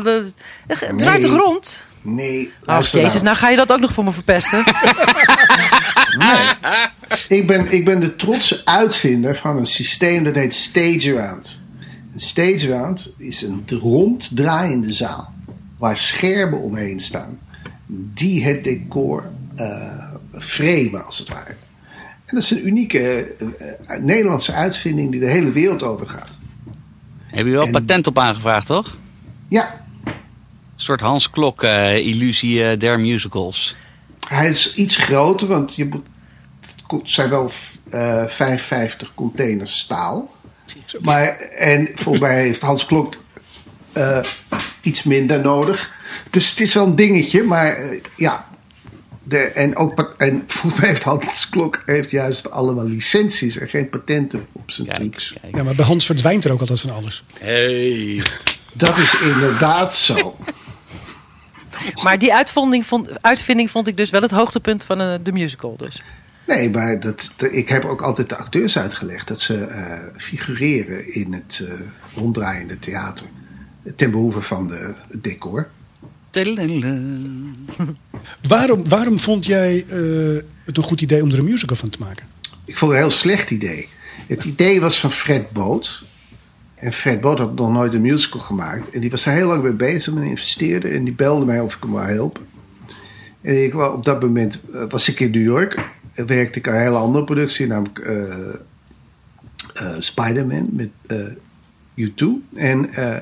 [0.05, 0.27] de,
[0.67, 1.31] het draait Nee.
[1.31, 1.85] toch rond?
[2.03, 3.25] Nee, Oh, jezus, nou.
[3.25, 4.65] nou ga je dat ook nog voor me verpesten.
[7.29, 11.61] Ik ben, ik ben de trotse uitvinder van een systeem dat heet Stage Around.
[12.15, 15.35] Een Stage Around is een ronddraaiende zaal
[15.79, 17.39] waar schermen omheen staan
[17.87, 19.25] die het decor
[19.57, 21.51] eh framen als het ware.
[22.25, 23.35] En dat is een unieke
[23.87, 26.39] eh, Nederlandse uitvinding die de hele wereld overgaat.
[27.33, 28.97] Heb je wel En- patent op aangevraagd, toch?
[29.49, 30.13] Ja, Een
[30.89, 33.77] soort Hans Klok eh, illusie eh, der musicals.
[34.29, 36.05] hij is iets groter, want je moet,
[36.89, 37.51] het zijn wel
[37.91, 40.35] eh 55 containers staal.
[41.01, 43.15] Maar, en volgens mij heeft Hans Klok
[44.81, 45.93] iets minder nodig.
[46.31, 47.79] Dus het is wel een dingetje, maar
[48.17, 48.51] ja.
[49.33, 53.89] De, en, ook, en volgens mij heeft Hans Klok heeft juist allemaal licenties en geen
[53.89, 55.35] patenten op zijn Kijk, trucs.
[55.41, 55.57] kijk.
[55.57, 57.25] Ja, maar bij Hans verdwijnt er ook altijd van alles.
[57.39, 58.23] Hey.
[58.73, 60.37] Dat is inderdaad zo.
[62.03, 65.77] maar die uitvinding vond, uitvinding vond ik dus wel het hoogtepunt van eh, de musical.
[65.77, 66.03] Dus.
[66.47, 71.15] Nee, maar dat, de- ik heb ook altijd de acteurs uitgelegd dat ze eh, figureren
[71.15, 71.75] in het eh,
[72.17, 73.27] ronddraaiende theater.
[73.97, 75.69] Ten behoeve van de, het decor.
[78.49, 81.99] Waarom, waarom vond jij eh, het een goed idee om er een musical van te
[81.99, 82.27] maken?
[82.65, 83.89] Ik vond het een heel slecht idee.
[84.27, 86.05] Het idee was van Fred Boot.
[86.75, 88.91] En Fred Boot had nog nooit een musical gemaakt.
[88.91, 90.89] En die was er heel lang mee bezig en investeerde.
[90.89, 92.43] En die belde mij of ik hem wou helpen.
[93.41, 95.91] En ik, op dat moment eh, was ik in New York.
[96.13, 98.55] En werkte ik aan een hele andere productie, namelijk eh
[99.75, 101.17] eh, Spider-Man met eh
[101.97, 102.25] U2.
[102.55, 103.17] En eh,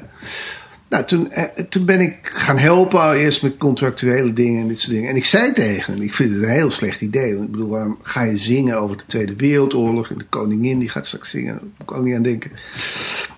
[0.91, 4.93] nou, toen, eh, toen ben ik gaan helpen, eerst met contractuele dingen en dit soort
[4.93, 5.11] dingen.
[5.11, 7.34] En ik zei tegen hem, ik vind het een heel slecht idee.
[7.34, 10.88] Want ik bedoel, waarom ga je zingen over de Tweede Wereldoorlog en de koningin die
[10.88, 11.55] gaat straks zingen?
[11.55, 12.51] Daar moet ik ook niet aan denken.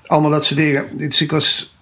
[0.07, 0.85] Allemaal dat soort dingen.
[0.97, 1.77] Dus ik was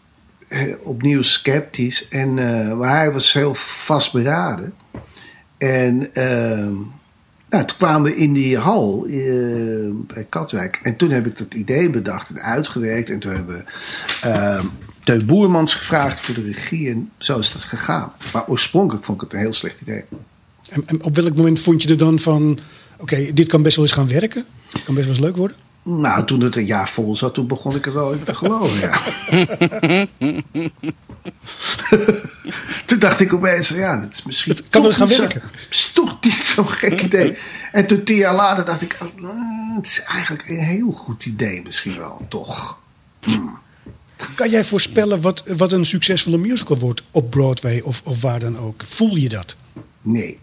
[0.48, 2.08] eh, opnieuw sceptisch.
[2.08, 4.74] En, eh, maar hij was heel vastberaden.
[5.58, 6.74] En ehm,
[7.48, 9.06] nou, toen kwamen we in die hal
[9.90, 10.80] bij Katwijk.
[10.82, 13.10] En toen heb ik dat idee bedacht en uitgewerkt.
[13.10, 13.64] En toen hebben we
[14.28, 14.66] ehm
[15.04, 16.90] Teun Boermans gevraagd voor de regie.
[16.90, 18.12] En zo is dat gegaan.
[18.32, 20.04] Maar oorspronkelijk vond ik het een heel slecht idee.
[20.70, 22.58] En, en op welk moment vond je er dan van...
[22.98, 24.44] Oké, dit kan best wel eens gaan werken.
[24.84, 25.56] Kan best wel eens leuk worden.
[25.82, 28.80] Nou, toen het een jaar vol zat, toen begon ik er wel in te geloven,
[28.80, 29.00] ja.
[32.86, 35.42] toen dacht ik opeens, ja, dat is misschien Het kan wel gaan werken.
[35.42, 37.36] Het is toch niet zo'n gek idee.
[37.72, 41.26] En toen tien jaar later dacht ik, oh, nou, het is eigenlijk een heel goed
[41.26, 42.78] idee misschien wel, toch.
[44.34, 48.58] Kan jij voorspellen wat, wat een succesvolle musical wordt op Broadway of, of waar dan
[48.58, 48.82] ook?
[48.86, 49.56] Voel je dat?
[50.02, 50.38] Nee.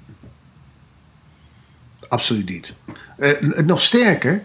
[2.08, 2.78] Absoluut niet.
[3.18, 4.42] Eh, nog sterker,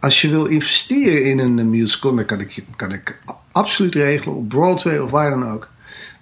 [0.00, 3.18] als je wil investeren in een musical, dan kan ik, kan ik
[3.52, 5.70] absoluut regelen op Broadway of waar dan ook.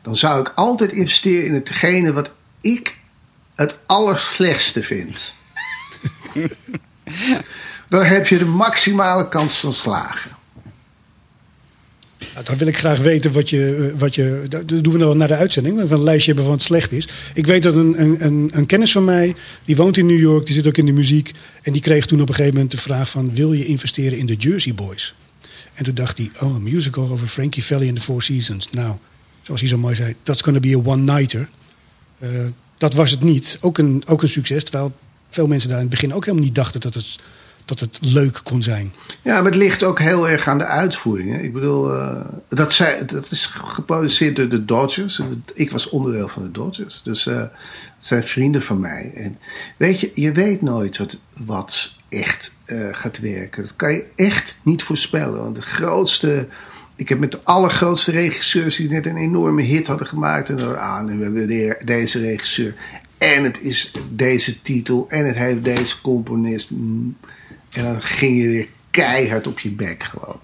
[0.02, 2.98] Dan zou ik altijd investeren in hetgene wat ik
[3.54, 5.34] het allerslechtste vind.
[7.88, 10.33] dan heb je de maximale kans van slagen.
[12.32, 13.90] Nou, dan wil ik graag weten wat je.
[13.94, 15.80] eh, Wat je dat doen we nou naar de uitzending.
[15.88, 17.08] Van een lijstje hebben van wat slecht is.
[17.34, 19.34] Ik weet dat een, een, een, kennis van mij.
[19.64, 20.46] die woont in New York.
[20.46, 21.32] die zit ook in de muziek.
[21.62, 24.26] En die kreeg toen op een gegeven moment de vraag: van, Wil je investeren in
[24.26, 25.14] de Jersey Boys?
[25.74, 28.68] En toen dacht hij: Oh, een musical over Frankie Valli and the Four Seasons.
[28.70, 28.96] Nou,
[29.42, 31.48] zoals hij zo mooi zei: That's gonna be a one-nighter.
[32.18, 32.28] Eh,
[32.78, 33.58] dat was het niet.
[33.60, 34.62] Ook een, ook een succes.
[34.64, 34.92] Terwijl
[35.28, 37.16] veel mensen daar in het begin ook helemaal niet dachten dat het,
[37.64, 38.92] dat het leuk kon zijn.
[39.22, 41.36] Ja, maar het ligt ook heel erg aan de uitvoering.
[41.36, 41.42] Hè.
[41.42, 45.20] Ik bedoel, eh, dat, zij, dat is geproduceerd door de Dodgers.
[45.54, 47.02] Ik was onderdeel van de Dodgers.
[47.02, 47.50] Dus eh, het
[47.98, 49.12] zijn vrienden van mij.
[49.14, 49.36] En
[49.76, 53.62] weet je, je weet nooit wat, wat echt eh, gaat werken.
[53.62, 55.38] Dat kan je echt niet voorspellen.
[55.42, 56.46] Want de grootste...
[56.96, 60.48] Ik heb met de allergrootste regisseurs die net een enorme hit hadden gemaakt.
[60.48, 62.74] En dan, ah, nu hebben we de- deze regisseur.
[63.18, 65.06] En het is deze titel.
[65.08, 66.70] En het heeft deze componist.
[67.74, 70.40] En dan ging je weer keihard op je bek gewoon.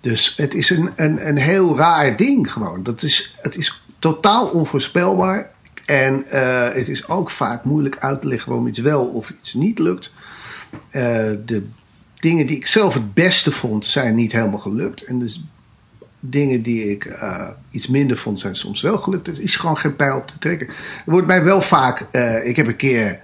[0.00, 2.82] Dus het is een, een, een heel raar ding gewoon.
[2.82, 5.50] Dat is, het is totaal onvoorspelbaar.
[5.86, 9.54] En eh, het is ook vaak moeilijk uit te leggen waarom iets wel of iets
[9.54, 10.12] niet lukt.
[10.90, 11.02] Eh,
[11.44, 11.66] de
[12.14, 15.04] dingen die ik zelf het beste vond, zijn niet helemaal gelukt.
[15.04, 15.44] En dus
[16.20, 19.28] dingen die ik eh, iets minder vond, zijn soms wel gelukt.
[19.28, 20.66] Er is gewoon geen pijl op te trekken.
[20.66, 20.74] Er
[21.12, 22.00] wordt mij wel vaak.
[22.44, 23.20] ik heb een keer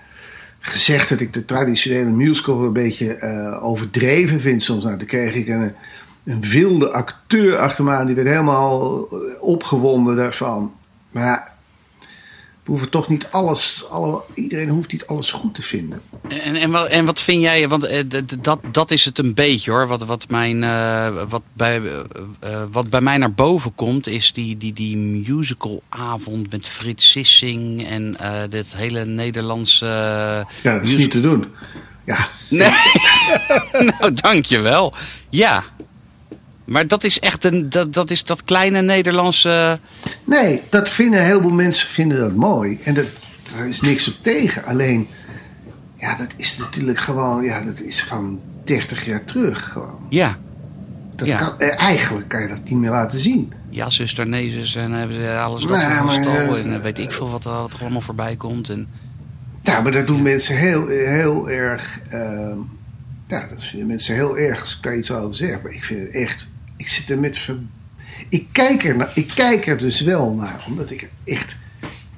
[0.62, 4.84] gezegd dat ik de traditionele musical een beetje overdreven vind soms.
[4.84, 5.74] Nou, dan kreeg ik een,
[6.24, 8.06] een wilde acteur achter me aan.
[8.06, 9.08] Die werd helemaal
[9.40, 10.72] opgewonden daarvan.
[11.10, 11.52] Maar
[12.62, 16.02] we hoeven toch niet alles, alle, iedereen hoeft niet alles goed te vinden.
[16.28, 18.04] En, en, wat, en wat vind jij, want eh,
[18.40, 21.98] dat, dat is het een beetje hoor, wat, wat, mijn, uh, wat, bij, uh,
[22.70, 28.16] wat bij mij naar boven komt, is die, die, die musicalavond met Frits Sissing en
[28.20, 29.86] uh, dit hele Nederlandse...
[30.62, 31.46] ja, dat is niet te doen.
[32.04, 32.28] Ja.
[32.50, 32.70] Nee,
[33.98, 34.94] nou dankjewel.
[35.30, 35.64] Ja,
[36.64, 39.78] maar dat is echt een, dat, dat, is dat kleine Nederlandse.
[40.24, 42.78] Nee, dat vinden heel veel mensen vinden dat mooi.
[42.82, 43.06] En dat,
[43.56, 44.64] daar is niks op tegen.
[44.64, 45.08] Alleen,
[45.98, 50.06] ja, dat is natuurlijk gewoon, ja, dat is van 30 jaar terug gewoon.
[50.08, 50.38] Ja.
[51.16, 53.52] Dat Kan, eh, eigenlijk kan je dat niet meer laten zien.
[53.70, 57.12] Ja, zuster, nee, zus, en hebben ze alles dat nou, maar, uh, en weet ik
[57.12, 58.68] veel wat, wat er allemaal voorbij komt.
[58.68, 58.88] En...
[59.62, 62.00] Ja, maar dat doen mensen heel, heel erg.
[62.14, 62.50] Uh,
[63.26, 65.62] ja, dat vinden mensen heel erg als ik daar iets over zeg.
[65.62, 66.51] Maar ik vind het echt
[66.82, 67.38] ik zit er met.
[67.38, 67.56] Ver...
[68.28, 71.58] Ik, kijk er, naar, ik kijk er dus wel naar, omdat ik echt.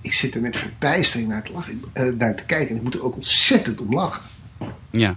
[0.01, 2.95] Ik zit er met verbijstering naar te, lachen, uh, naar te kijken en ik moet
[2.95, 4.23] er ook ontzettend om lachen.
[4.91, 5.17] Ja,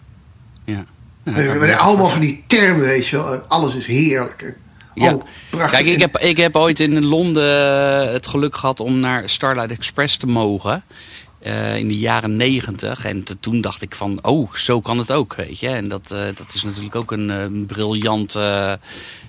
[0.66, 0.86] ja.
[1.24, 3.38] ja allemaal van die termen, weet je wel.
[3.38, 4.56] Alles is heerlijk.
[4.94, 5.14] Ja.
[5.14, 5.24] Oh,
[5.70, 10.18] Kijk, ik heb, ik heb ooit in Londen het geluk gehad om naar Starlight Express
[10.18, 10.84] te mogen.
[11.42, 13.06] Uh, in de jaren negentig.
[13.06, 15.68] En toen dacht ik van, oh, zo kan het ook, weet je.
[15.68, 18.36] En dat, uh, dat is natuurlijk ook een, een briljant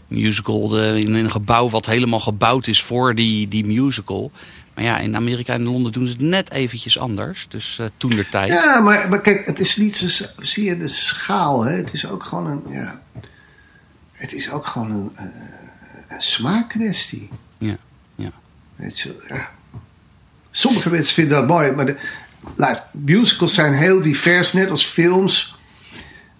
[0.06, 4.30] musical de, in een gebouw wat helemaal gebouwd is voor die, die musical.
[4.74, 7.46] Maar ja, in Amerika en Londen doen ze het net eventjes anders.
[7.48, 8.52] Dus toen de tijd.
[8.52, 10.24] Ja, maar, maar kijk, het is niet zo.
[10.38, 11.72] Zie je de schaal, hè?
[11.72, 12.62] Het is ook gewoon een.
[12.72, 13.00] Ja,
[14.12, 15.12] het is ook gewoon een,
[16.08, 17.28] een, smaakkwestie.
[17.58, 17.76] Ja,
[18.14, 18.30] ja.
[18.76, 19.50] Weet je, ja.
[20.58, 21.96] Sommige mensen vinden dat mooi, maar de,
[22.54, 25.56] luister, musicals zijn heel divers, net als films.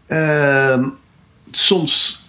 [0.09, 0.87] Uh,
[1.51, 2.23] soms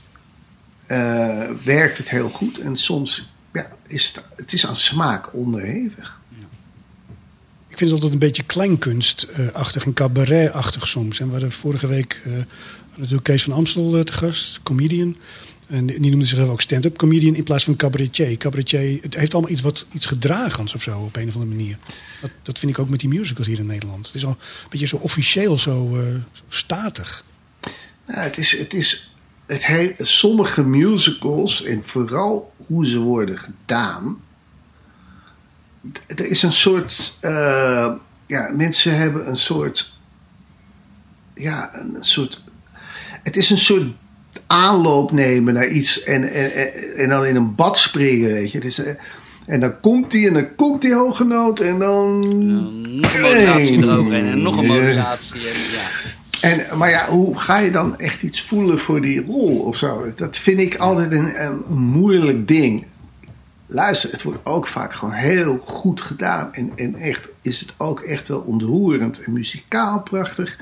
[0.87, 2.59] uh, werkt het heel goed.
[2.59, 6.19] En soms ja, is het, het is aan smaak onderhevig.
[7.67, 11.19] Ik vind het altijd een beetje kleinkunstachtig en cabaretachtig soms.
[11.19, 12.33] En we hadden vorige week uh,
[12.95, 15.17] natuurlijk Kees van Amstel uh, te gast, comedian.
[15.69, 18.37] En die noemde zichzelf ook stand-up comedian in plaats van cabaretier.
[18.37, 21.77] Cabaretier, het heeft allemaal iets, wat, iets gedragens of zo op een of andere manier.
[22.21, 24.05] Dat, dat vind ik ook met die musicals hier in Nederland.
[24.05, 27.23] Het is al een beetje zo officieel, zo, zo statig.
[28.05, 29.09] Het, is, het is
[29.49, 34.21] het he, sommige musicals, en vooral hoe ze worden gedaan.
[36.07, 37.17] Er is een soort.
[37.21, 37.93] Uh,
[38.27, 39.97] ja, mensen hebben een soort.
[41.35, 42.43] Ja, een soort.
[43.23, 43.93] Het is een soort
[44.47, 48.83] aanloop nemen naar iets en, en, en dan in een bad springen, weet je.
[48.83, 48.93] Eh,
[49.45, 52.19] en dan komt hij en dan komt die hoge noot en dan...
[52.19, 55.39] nog een modulatie eroverheen en nog een modulatie.
[55.39, 56.07] En, ja.
[56.41, 60.13] En, maar ja, hoe ga je dan echt iets voelen voor die rol of zo?
[60.15, 62.85] Dat vind ik altijd een, een moeilijk ding.
[63.67, 66.53] Luister, het wordt ook vaak gewoon heel goed gedaan.
[66.53, 70.59] En, en echt is het ook echt wel ontroerend en muzikaal prachtig.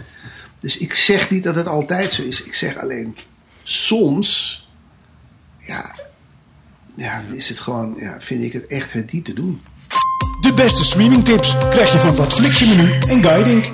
[0.59, 2.43] Dus ik zeg niet dat het altijd zo is.
[2.43, 3.15] Ik zeg alleen,
[3.67, 4.61] soms,
[5.59, 5.95] ja,
[6.95, 9.61] ja is het gewoon, ja, vind ik het echt het niet te doen.
[10.41, 13.65] De beste streamingtips krijg je van wat Flixje menu en guiding.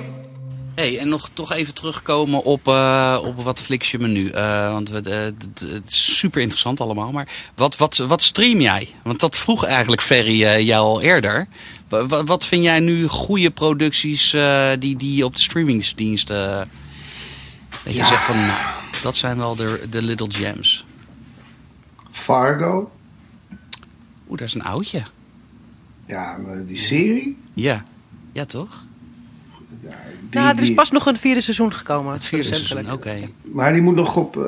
[0.74, 4.30] Hey, en nog toch even terugkomen op, uh, op wat Flix je menu.
[4.30, 7.12] Uh, want we, uh, het is super interessant allemaal.
[7.12, 8.88] Maar wat, wat, wat stream jij?
[9.02, 11.48] Want dat vroeg eigenlijk Ferry jou al eerder.
[11.88, 14.36] Wat, wat vind jij nu goede producties
[14.78, 16.68] die, die op de streamingsdiensten...
[17.84, 18.60] dat je zegt van, nou,
[19.02, 20.86] dat zijn wel de, de little gems.
[22.10, 22.90] Fargo.
[24.28, 25.02] Oeh, dat is een oudje.
[26.06, 27.36] Ja, die serie?
[27.54, 27.84] Ja,
[28.32, 28.84] ja toch?
[30.30, 32.12] ja, er is pas nog een vierde seizoen gekomen.
[32.12, 33.28] Het vierde seizoen, oké.
[33.42, 34.42] Maar die moet nog op uh,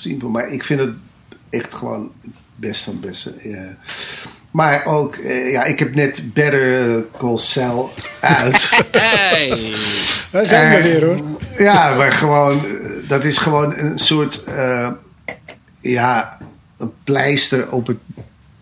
[0.00, 0.30] worden.
[0.30, 0.94] Maar ik vind het
[1.50, 2.12] echt gewoon
[2.56, 3.76] best van het beste.
[4.54, 7.90] Maar ook, uh, ja, ik heb net Better Call Saul
[8.20, 8.70] uit.
[8.92, 9.72] hey!
[10.30, 11.20] Daar zijn we weer hoor.
[11.58, 12.62] Ja, maar gewoon,
[13.08, 14.88] dat is gewoon een soort, uh,
[15.80, 16.38] ja,
[16.78, 17.98] een pleister op het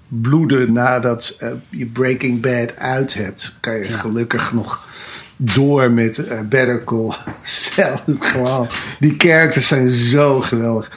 [0.09, 1.37] bloeden nadat
[1.69, 3.55] je Breaking Bad uit hebt.
[3.61, 3.97] Kan je ja.
[3.97, 4.89] gelukkig nog
[5.37, 7.13] door met eh, Better Call
[7.43, 8.01] Saul.
[8.21, 8.69] Gewoon,
[8.99, 10.91] die characters zijn zo geweldig.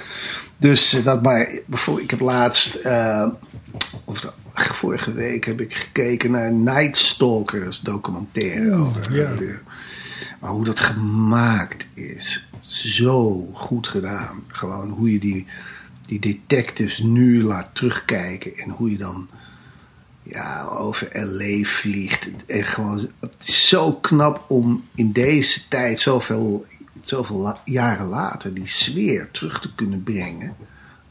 [0.58, 3.28] Dus eh, dat maar, bijvoorbeeld, ik heb laatst, eh,
[4.06, 8.74] of de- vorige week heb ik gekeken naar Night Stalkers documentaire.
[8.76, 9.36] over, ja.
[9.36, 9.60] de-
[10.42, 14.44] maar hoe dat gemaakt is, zo goed gedaan.
[14.48, 15.46] Gewoon hoe je die,
[16.06, 19.30] die detectives nu laat terugkijken en hoe je dan
[20.24, 22.30] ja, over LA vliegt.
[22.48, 26.66] En gewoon, het is zo knap om in deze tijd, zoveel,
[27.02, 30.56] zoveel la- jaren later, die sfeer terug te kunnen brengen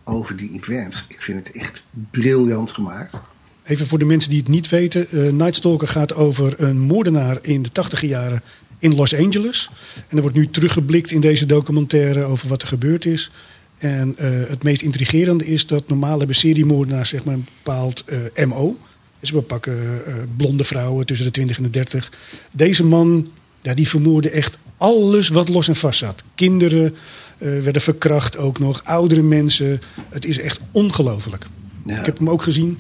[0.05, 1.05] over die events.
[1.09, 3.20] Ik vind het echt briljant gemaakt.
[3.64, 5.10] Even voor de mensen die het niet weten.
[5.10, 8.42] eh Night Stalker gaat over een moordenaar in de tachtige jaren
[8.78, 9.70] in Los Angeles.
[10.08, 13.30] En er wordt nu teruggeblikt in deze documentaire over wat er gebeurd is.
[13.78, 18.04] En eh, het meest intrigerende is dat normaal hebben seriemoordenaars zeg maar, een bepaald
[18.34, 18.76] eh, MO.
[19.20, 20.02] Dus we pakken
[20.36, 22.12] blonde vrouwen tussen de 20 en de 30.
[22.50, 23.30] Deze man,
[23.62, 26.22] ja, die vermoorde echt alles wat los en vast zat.
[26.34, 26.94] Kinderen
[27.38, 29.80] werden verkracht ook nog, oudere mensen.
[30.08, 31.46] Het is echt ongelooflijk.
[31.86, 31.98] Ja.
[31.98, 32.78] Ik heb hem ook gezien.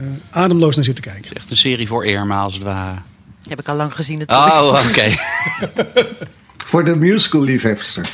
[0.00, 1.36] Eh, ademloos naar zitten kijken.
[1.36, 2.98] Echt een serie voor Irma als het ware.
[3.48, 4.52] Heb ik al lang gezien natuurlijk.
[4.52, 5.16] Oh, oké.
[6.70, 8.10] Voor de musical liefhebster.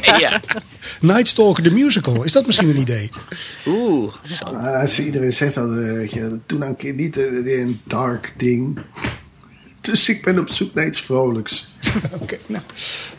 [0.20, 0.40] ja.
[1.00, 2.24] Night Stalker, de musical.
[2.24, 3.10] Is dat misschien een idee?
[3.66, 4.14] Oeh.
[4.40, 7.60] Ah, als iedereen zegt dat, eh, weet je, doe nou een keer niet eh, weer
[7.60, 8.78] een dark ding.
[9.82, 11.68] Dus ik ben op zoek naar iets vrolijks.
[12.20, 12.62] Oké, nou,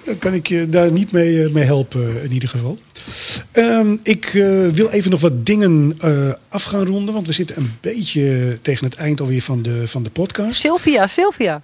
[0.03, 2.77] dan kan ik je daar niet mee, eh, mee helpen eh, in ieder geval.
[3.51, 7.13] Ehm, ik eh, wil even nog wat dingen eh, af gaan ronden.
[7.13, 10.59] Want we zitten een beetje tegen het eind alweer van de, van de podcast.
[10.59, 11.61] Sylvia, Sylvia.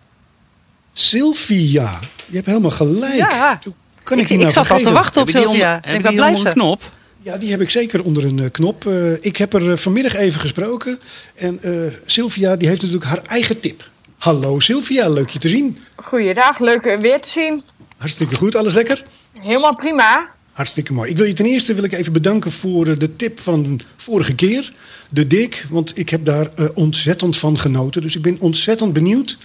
[0.92, 3.16] Sylvia, je hebt helemaal gelijk.
[3.16, 3.60] Ja.
[3.64, 3.74] Hoe
[4.04, 5.78] Kan ik, Ik, ik nou zat al te wachten op Sylvia.
[5.78, 6.50] Ik heb ben blij een ze.
[6.50, 6.92] knop?
[7.22, 8.88] Ja, die heb ik zeker onder een eh, knop.
[8.88, 11.00] Eh, ik heb er vanmiddag even gesproken.
[11.36, 11.72] En eh,
[12.06, 13.90] Sylvia die heeft natuurlijk haar eigen tip.
[14.20, 15.78] Hallo Sylvia, leuk je te zien.
[15.96, 17.64] Goeiedag, leuk weer te zien.
[17.98, 19.06] Hartstikke goed, alles lekker?
[19.34, 20.30] Helemaal prima.
[20.52, 21.10] Hartstikke mooi.
[21.10, 24.36] Ik wil je ten eerste wil ik even bedanken voor eh, de tip van vorige
[24.36, 24.74] keer.
[25.10, 28.02] De dik, want ik heb daar eh, ontzettend van genoten.
[28.02, 29.38] Dus ik ben ontzettend benieuwd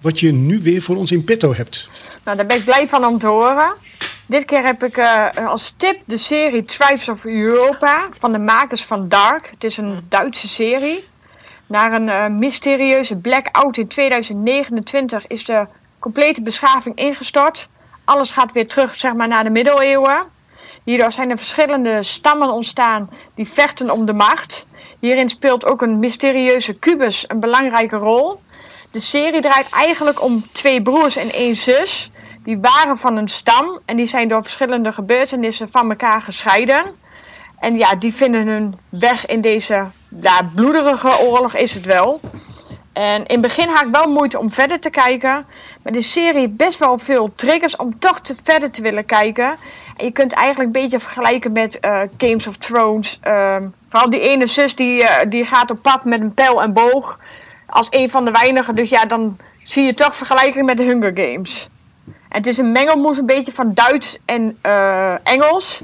[0.00, 1.88] wat je nu weer voor ons in petto hebt.
[2.24, 3.74] Nou, daar ben ik blij van om te horen.
[4.26, 8.84] Dit keer heb ik eh, als tip de serie Tribes of Europa van de makers
[8.84, 9.50] van Dark.
[9.50, 11.04] Het is een Duitse serie.
[11.68, 15.66] Na een eh, mysterieuze blackout in 2029 is de
[15.98, 17.68] complete beschaving ingestort.
[18.04, 20.26] Alles gaat weer terug zeg maar, naar de middeleeuwen.
[20.84, 24.66] Hierdoor zijn er verschillende stammen ontstaan die vechten om de macht.
[25.00, 28.40] Hierin speelt ook een mysterieuze kubus een belangrijke rol.
[28.90, 32.10] De serie draait eigenlijk om twee broers en één zus.
[32.44, 36.82] Die waren van een stam en die zijn door verschillende gebeurtenissen van elkaar gescheiden.
[37.58, 39.86] En ja, die vinden hun weg in deze
[40.20, 42.20] ja, bloederige oorlog is het wel.
[42.92, 45.46] En in het begin had ik wel moeite om verder te kijken.
[45.82, 49.56] Maar de serie heeft best wel veel triggers om toch te verder te willen kijken.
[49.96, 53.18] En je kunt eigenlijk een beetje vergelijken met eh, Games of Thrones.
[53.20, 56.72] Ehm, vooral die ene zus die, eh, die gaat op pad met een pijl en
[56.72, 57.18] boog.
[57.66, 58.74] Als een van de weinigen.
[58.74, 61.68] Dus ja, dan zie je toch vergelijking met de Hunger Games.
[62.06, 65.82] En het is een mengelmoes een beetje van Duits en eh, Engels.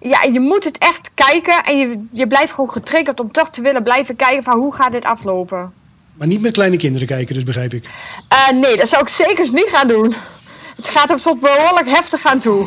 [0.00, 1.62] Ja, en je moet het echt kijken.
[1.62, 4.92] En je, je blijft gewoon getriggerd om toch te willen blijven kijken van hoe gaat
[4.92, 5.72] dit aflopen.
[6.14, 7.84] Maar niet met kleine kinderen kijken, dus begrijp ik.
[8.28, 10.14] Eh, nee, dat zou ik zeker niet gaan doen.
[10.76, 12.66] Het gaat er tot behoorlijk heftig aan toe.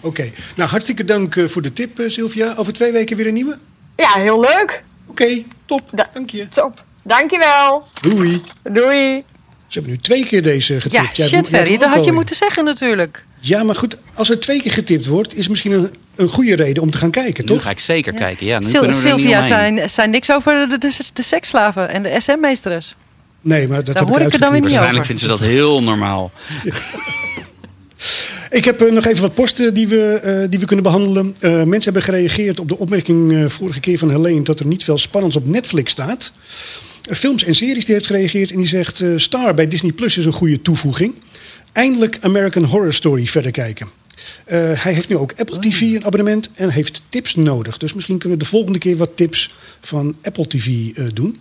[0.00, 2.54] Oké, nou hartstikke dank eh, voor de tip eh, Sylvia.
[2.56, 3.58] Over twee weken weer een nieuwe?
[3.96, 4.82] Ja, heel leuk.
[5.06, 5.82] Oké, top.
[5.92, 6.48] Da- Dank je.
[6.48, 6.82] Top.
[7.04, 7.86] Dankjewel.
[8.00, 8.42] Doei.
[8.62, 9.24] Doei.
[9.66, 11.02] Ze hebben nu twee keer deze getipt.
[11.02, 13.24] Ja, Jij shit Ferry, dat had je moeten zeggen natuurlijk.
[13.40, 16.82] Ja, maar goed, als er twee keer getipt wordt, is misschien een, een goede reden
[16.82, 17.62] om te gaan kijken, Nu toch?
[17.62, 18.46] ga ik zeker kijken.
[18.46, 21.22] Ja, nu Sil- kunnen we er niet Sylvia zijn, zijn niks over de, de, de
[21.22, 22.94] seksslaven en de SM-meesteres.
[23.40, 25.18] Nee, maar dat Daar heb hoor ik ik er dan weer niet Waarschijnlijk over.
[25.18, 26.30] vinden ze dat heel normaal.
[28.50, 31.36] Ik heb eh, nog even wat posten die we, eh, die we kunnen behandelen.
[31.40, 34.84] Eh, mensen hebben gereageerd op de opmerking eh, vorige keer van Helene dat er niet
[34.84, 36.32] veel spannends op Netflix staat.
[37.02, 40.24] Films en series die heeft gereageerd en die zegt eh, Star bij Disney Plus is
[40.24, 41.14] een goede toevoeging.
[41.72, 43.88] Eindelijk American Horror Story verder kijken.
[44.44, 47.78] Eh, hij heeft nu ook Apple TV een abonnement en heeft tips nodig.
[47.78, 51.40] Dus misschien kunnen we de volgende keer wat tips van Apple TV eh, doen.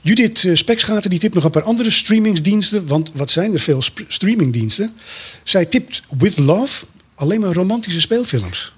[0.00, 2.86] Judith eh, Spekschaten die tipt nog een paar andere streamingsdiensten.
[2.86, 4.94] Want wat zijn er veel streamingdiensten?
[5.42, 6.84] Zij tipt With Love
[7.14, 8.72] alleen maar romantische speelfilms.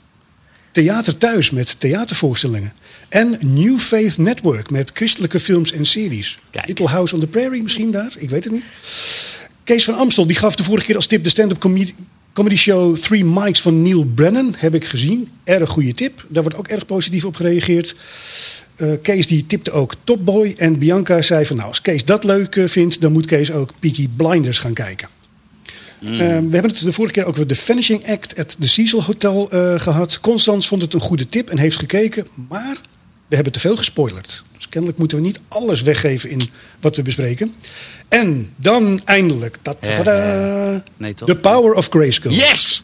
[0.72, 2.72] Theater Thuis met theatervoorstellingen.
[3.08, 6.38] En New Faith Network met christelijke films en series.
[6.50, 6.66] Kijk.
[6.66, 8.12] Little House on the Prairie misschien daar?
[8.16, 8.64] Ik weet het niet.
[9.64, 11.94] Kees van Amstel die gaf de vorige keer als tip de stand-up comedy,
[12.36, 14.54] comedy show Three Mics van Neil Brennan.
[14.58, 15.28] Heb ik gezien.
[15.44, 16.24] Erg goede tip.
[16.28, 17.94] Daar wordt ook erg positief op gereageerd.
[18.76, 20.54] Eh, Kees die tipte ook Top Boy.
[20.56, 23.70] En Bianca zei van nou als Kees dat leuk eh, vindt, dan moet Kees ook
[23.78, 25.08] Peaky Blinders gaan kijken.
[25.98, 29.50] we hebben het de vorige keer ook over de Vanishing Act at the Cecil Hotel
[29.50, 30.20] eh, gehad.
[30.20, 32.26] Constans vond het een goede tip en heeft gekeken.
[32.48, 32.76] Maar
[33.28, 34.44] we hebben te veel gespoilerd.
[34.56, 36.40] Dus kennelijk moeten we niet alles weggeven in
[36.80, 37.54] wat we bespreken.
[38.08, 39.56] En dan eindelijk.
[39.80, 41.28] Eh, nee, toch?
[41.28, 42.32] The Power of Grayskull.
[42.32, 42.82] Yes!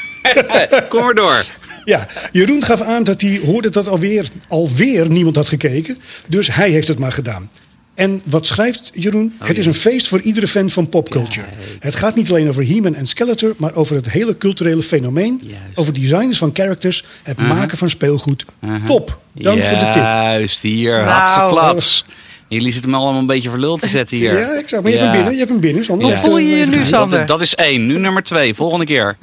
[0.88, 1.44] Kom maar door.
[1.84, 5.96] Ja, Jeroen gaf aan dat hij hoorde dat alweer, alweer niemand had gekeken.
[6.26, 7.50] Dus hij heeft het maar gedaan.
[7.98, 9.34] En wat schrijft Jeroen?
[9.38, 11.46] het is een feest voor iedere fan van popculture.
[11.78, 15.40] Het gaat niet alleen over He-Man en Skeletor, maar over het hele culturele fenomeen.
[15.42, 15.62] Juist.
[15.74, 18.44] Over designs van characters, het maken van speelgoed.
[18.86, 19.94] Top, dank voor de tip.
[20.02, 20.92] Juist, hier.
[20.92, 21.04] Nou.
[21.08, 22.04] Hatse flats.
[22.48, 24.38] Jullie zitten me allemaal een beetje voor lul te zetten hier.
[24.38, 25.02] Ja, ik zou, maar je Ja.
[25.02, 25.84] hebt hem binnen, je hebt hem binnen.
[25.84, 26.08] Sander.
[26.08, 26.20] Ja.
[26.20, 26.84] Voel je je nu.
[26.84, 27.18] Sander?
[27.18, 27.86] Dat, dat is één.
[27.86, 28.54] Nu nummer twee.
[28.54, 29.16] Volgende keer.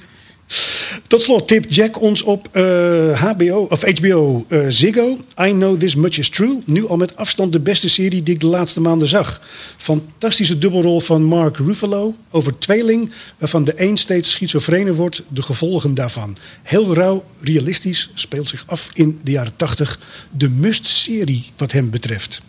[1.07, 5.17] Tot slot tip Jack ons op eh, HBO, of HBO eh, Ziggo.
[5.41, 6.57] I Know This Much Is True.
[6.65, 9.41] Nu al met afstand de beste serie die ik de laatste maanden zag.
[9.77, 13.11] Fantastische dubbelrol van Mark Ruffalo over tweeling...
[13.37, 16.37] waarvan de een steeds schizofrener wordt, de gevolgen daarvan.
[16.63, 19.99] Heel rauw, realistisch, speelt zich af in de jaren 80.
[20.31, 22.41] De must-serie wat hem betreft.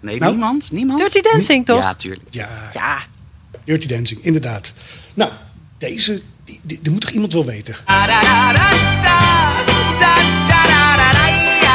[0.00, 0.30] Nee, Nou?
[0.32, 0.70] niemand?
[0.72, 0.98] Niemand?
[0.98, 1.82] Dirty Dancing, toch?
[1.82, 2.28] Ja, tuurlijk.
[2.30, 2.98] Ja, Ja.
[3.64, 4.72] Dirty Dancing, inderdaad.
[5.14, 5.30] Nou,
[5.78, 7.76] deze, die, die, die moet toch iemand wel weten?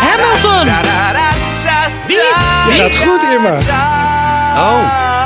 [0.01, 0.65] Hamilton.
[2.67, 3.57] Je gaat goed, Irma.
[4.57, 5.18] Oh,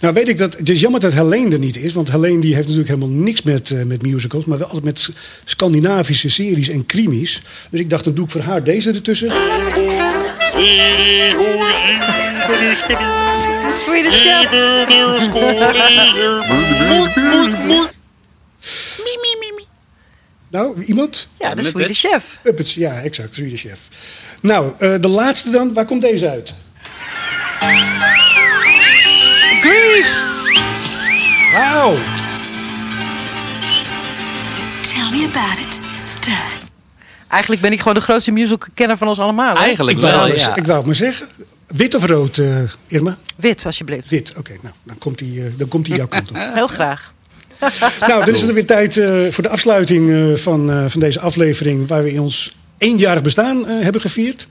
[0.00, 1.92] Nou weet ik dat, het is jammer dat Helene er niet is.
[1.92, 4.44] Want Helene die heeft natuurlijk helemaal niks met, eh, met musicals.
[4.44, 5.10] Maar wel altijd met
[5.44, 7.42] Scandinavische series en krimis.
[7.70, 9.32] Dus ik dacht, dan doe ik voor haar deze ertussen.
[13.84, 14.50] Swedish Chef.
[20.50, 21.28] Nou, iemand?
[21.38, 21.64] Ja, de.
[21.64, 22.38] Swedish Chef.
[22.42, 23.34] Puppets, ja, exact.
[23.34, 23.78] Swedish Chef.
[24.40, 25.72] Nou, eh, de laatste dan.
[25.72, 26.54] Waar komt deze uit?
[29.68, 30.22] Grease.
[31.52, 31.94] Wauw.
[34.82, 35.80] Tell me about it.
[35.94, 36.32] Stud.
[37.28, 39.54] Eigenlijk ben ik gewoon de grootste musical-kenner van ons allemaal.
[39.54, 39.60] hè?
[39.62, 40.56] eigenlijk Ik wel, ja.
[40.56, 41.28] ik wou het maar zeggen.
[41.66, 42.46] Wit of rood, eh,
[42.86, 43.16] Irma?
[43.36, 44.08] Wit, alsjeblieft.
[44.10, 44.52] Wit, oké.
[44.62, 46.36] nou, dan komt hij eh, dan komt hij jouw kant op.
[46.54, 47.12] Heel graag.
[48.08, 51.20] Nou, dan is het weer tijd eh, voor de afsluiting eh, van, eh, van deze
[51.20, 51.88] aflevering...
[51.88, 54.46] waar we in ons eenjarig bestaan eh, hebben gevierd.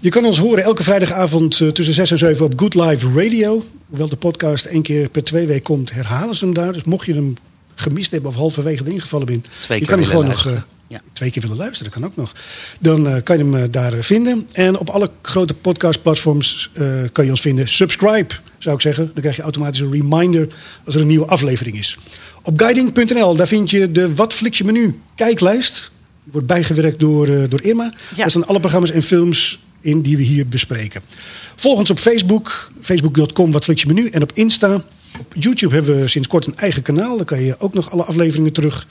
[0.00, 3.64] Je kan ons horen elke vrijdagavond eh, tussen 6 en 7 op Good Live Radio.
[3.88, 6.72] Hoewel de podcast één keer per twee weken komt, herhalen ze hem daar.
[6.72, 7.34] Dus mocht je hem
[7.74, 9.48] gemist hebben of halverwege erin gevallen bent...
[9.60, 10.44] Twee je kan hem gewoon nog...
[10.44, 10.56] luisteren.
[10.56, 11.02] eh, Ja.
[11.12, 12.32] Twee keer willen luisteren, kan ook nog.
[12.80, 14.48] Dan eh, kan je hem daar vinden.
[14.52, 16.70] En op alle grote podcastplatforms
[17.12, 17.68] kan je ons vinden.
[17.68, 19.04] Subscribe, zou ik zeggen.
[19.04, 20.46] Dan krijg je automatisch een reminder
[20.84, 21.98] als er een nieuwe aflevering is.
[22.42, 25.90] Op guiding.nl, daar vind je de Wat Fliks je menu kijklijst.
[26.22, 27.92] Die wordt bijgewerkt door, door Irma.
[28.16, 31.00] Daar staan alle programma's en films in die we hier bespreken.
[31.56, 34.08] Volg ons op Facebook, facebook.com Wat je menu.
[34.08, 34.74] En op Insta.
[35.18, 37.16] Op YouTube hebben we sinds kort een eigen kanaal.
[37.16, 38.86] Daar kan je ook nog alle afleveringen terug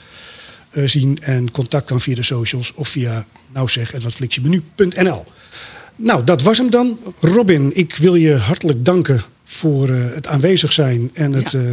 [0.70, 1.18] eh, zien.
[1.22, 5.24] En contact kan via de socials of via nauwzeg.watfliksjemenu.nl.
[5.96, 6.98] Nou, dat was hem dan.
[7.20, 11.58] Robin, ik wil je hartelijk danken voor eh, het aanwezig zijn en het Ja.
[11.60, 11.66] eh,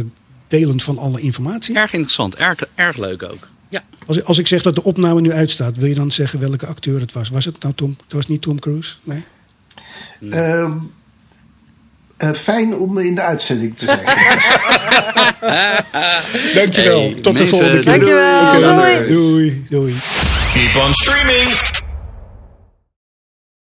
[0.46, 1.74] delen van alle informatie.
[1.76, 2.34] Erg interessant.
[2.34, 3.48] Erg, erg leuk ook.
[3.68, 3.84] Ja.
[4.06, 7.00] Als, als ik zeg dat de opname nu uitstaat, wil je dan zeggen welke acteur
[7.00, 7.28] het was?
[7.28, 7.96] Was het nou Tom?
[8.02, 8.94] Het was niet Tom Cruise?
[9.02, 9.24] Nee?
[10.30, 10.72] Ehm,
[12.16, 14.04] eh, fijn om in de uitzending te zijn.
[16.54, 17.00] Dankjewel.
[17.00, 17.84] Hey, Tot de volgende keer.
[17.84, 18.52] Dankjewel.
[18.52, 19.08] Doei.
[19.08, 19.66] Doei.
[19.68, 19.94] Doei.
[20.52, 21.77] Keep on streaming.